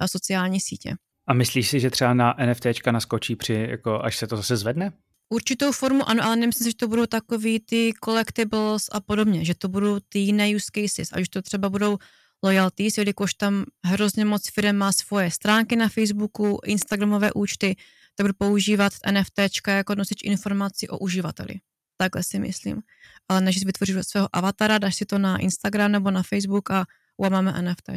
[0.00, 0.96] eh, sociální sítě.
[1.26, 4.92] A myslíš si, že třeba na NFTčka naskočí při, jako až se to zase zvedne?
[5.28, 9.54] Určitou formu ano, ale nemyslím si, že to budou takový ty collectibles a podobně, že
[9.54, 11.98] to budou ty jiné use cases, a už to třeba budou
[12.42, 17.76] loyalties, jelikož tam hrozně moc firm má svoje stránky na Facebooku, Instagramové účty,
[18.16, 19.38] tak budu používat NFT
[19.68, 21.54] jako nosič informací o uživateli.
[21.96, 22.82] Takhle si myslím.
[23.28, 26.84] Ale než si vytvoříš svého avatara, dáš si to na Instagram nebo na Facebook a
[27.18, 27.90] wow, máme NFT.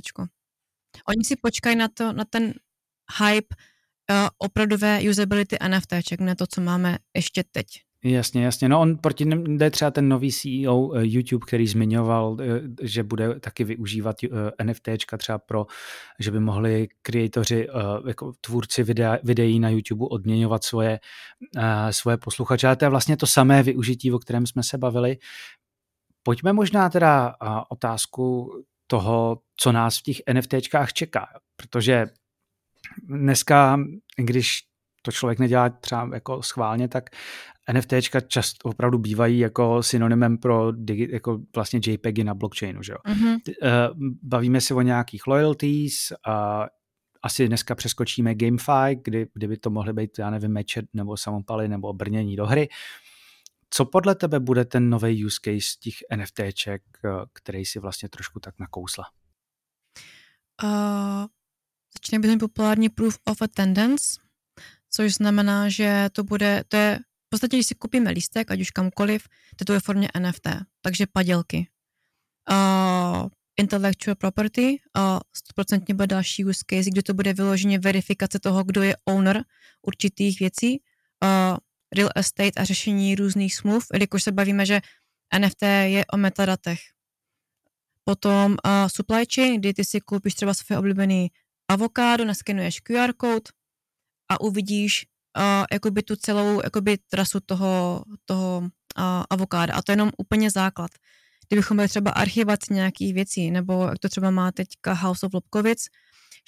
[1.07, 2.53] Oni si počkají na, to, na ten
[3.19, 7.65] hype uh, opravdové usability NFT, ne to, co máme ještě teď.
[8.03, 8.69] Jasně, jasně.
[8.69, 12.45] No on proti jde třeba ten nový CEO eh, YouTube, který zmiňoval, eh,
[12.81, 15.65] že bude taky využívat eh, NFTčka třeba pro,
[16.19, 17.67] že by mohli kreatoři,
[18.07, 20.99] jako tvůrci videa, videí na YouTube odměňovat svoje,
[21.91, 22.67] svoje posluchače.
[22.67, 25.17] Ale to je vlastně to samé využití, o kterém jsme se bavili.
[26.23, 27.35] Pojďme možná teda
[27.69, 28.51] otázku
[28.87, 32.07] toho, co nás v těch NFTčkách čeká, protože
[33.03, 33.79] dneska,
[34.17, 34.68] když
[35.09, 37.09] to člověk nedělá třeba jako schválně, tak
[37.73, 42.83] NFTčka často opravdu bývají jako synonymem pro digi, jako vlastně JPEGy na blockchainu.
[42.83, 42.97] Že jo?
[43.07, 43.39] Mm-hmm.
[44.23, 46.65] Bavíme se o nějakých loyalties, a
[47.23, 51.93] asi dneska přeskočíme GameFi, kdy, kdyby to mohly být, já nevím, meče nebo samopaly nebo
[51.93, 52.69] brnění do hry.
[53.69, 58.39] Co podle tebe bude ten nový use case těch NFTček, eh, který si vlastně trošku
[58.39, 59.03] tak nakousla?
[60.63, 61.25] Uh,
[61.93, 64.19] začne být populární Proof of Attendance,
[64.89, 68.71] což znamená, že to bude, to je v podstatě, když si koupíme lístek, ať už
[68.71, 69.27] kamkoliv,
[69.65, 70.47] to je ve formě NFT,
[70.81, 71.67] takže padělky.
[72.51, 73.29] Uh,
[73.59, 75.19] intellectual property, uh,
[75.57, 79.43] 100% bude další use case, kdy to bude vyloženě verifikace toho, kdo je owner
[79.81, 80.81] určitých věcí,
[81.23, 81.57] uh,
[81.95, 84.81] real estate a řešení různých smluv, jelikož se bavíme, že
[85.39, 86.79] NFT je o metadatech.
[88.03, 91.31] Potom uh, supply chain, kdy ty si koupíš třeba své oblíbený
[91.67, 93.49] avokádo, naskenuješ QR kód
[94.29, 95.05] a uvidíš
[95.37, 99.73] uh, jakoby tu celou jakoby trasu toho, toho uh, avokáda.
[99.73, 100.91] A to je jenom úplně základ.
[101.47, 105.85] Kdybychom byli třeba archivat nějakých věcí, nebo jak to třeba má teďka House of Lobkovic,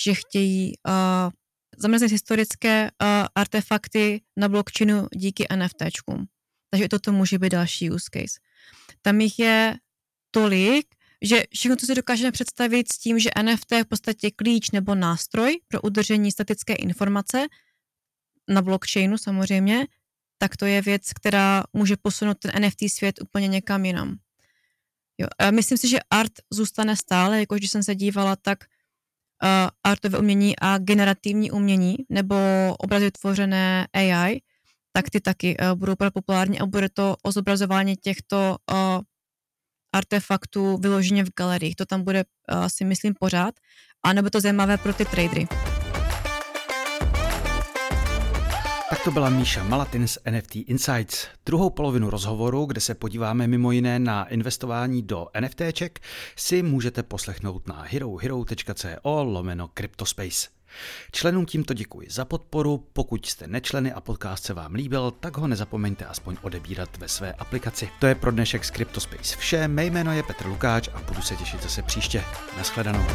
[0.04, 1.32] že chtějí uh,
[1.78, 6.26] zamrznout historické uh, artefakty na blockchainu díky NFTčkům.
[6.70, 8.40] Takže toto může být další use case.
[9.02, 9.76] Tam jich je
[10.32, 10.86] tolik,
[11.22, 14.96] že všechno to si dokážeme představit s tím, že NFT je v podstatě klíč nebo
[14.96, 17.48] nástroj pro udržení statické informace,
[18.50, 19.88] na blockchainu samozřejmě,
[20.38, 24.18] tak to je věc, která může posunout ten NFT svět úplně někam jinam.
[25.18, 28.64] Jo, a myslím si, že art zůstane stále, jakož když jsem se dívala, tak
[29.44, 32.36] uh, artové umění a generativní umění nebo
[32.80, 34.42] obrazy tvořené AI,
[34.94, 38.78] tak ty taky uh, budou populární a bude to o zobrazování těchto uh,
[39.96, 41.76] artefaktů vyloženě v galeriích.
[41.76, 42.24] To tam bude,
[42.54, 43.56] uh, si myslím, pořád.
[44.04, 45.48] A nebo to zajímavé pro ty tradery.
[48.92, 51.28] Tak to byla Míša Malatin z NFT Insights.
[51.46, 56.00] Druhou polovinu rozhovoru, kde se podíváme mimo jiné na investování do NFTček,
[56.36, 60.48] si můžete poslechnout na herohero.co lomeno Cryptospace.
[61.12, 65.48] Členům tímto děkuji za podporu, pokud jste nečleny a podcast se vám líbil, tak ho
[65.48, 67.90] nezapomeňte aspoň odebírat ve své aplikaci.
[68.00, 71.36] To je pro dnešek z Cryptospace vše, mé jméno je Petr Lukáč a budu se
[71.36, 72.24] těšit zase příště.
[72.58, 73.06] Naschledanou.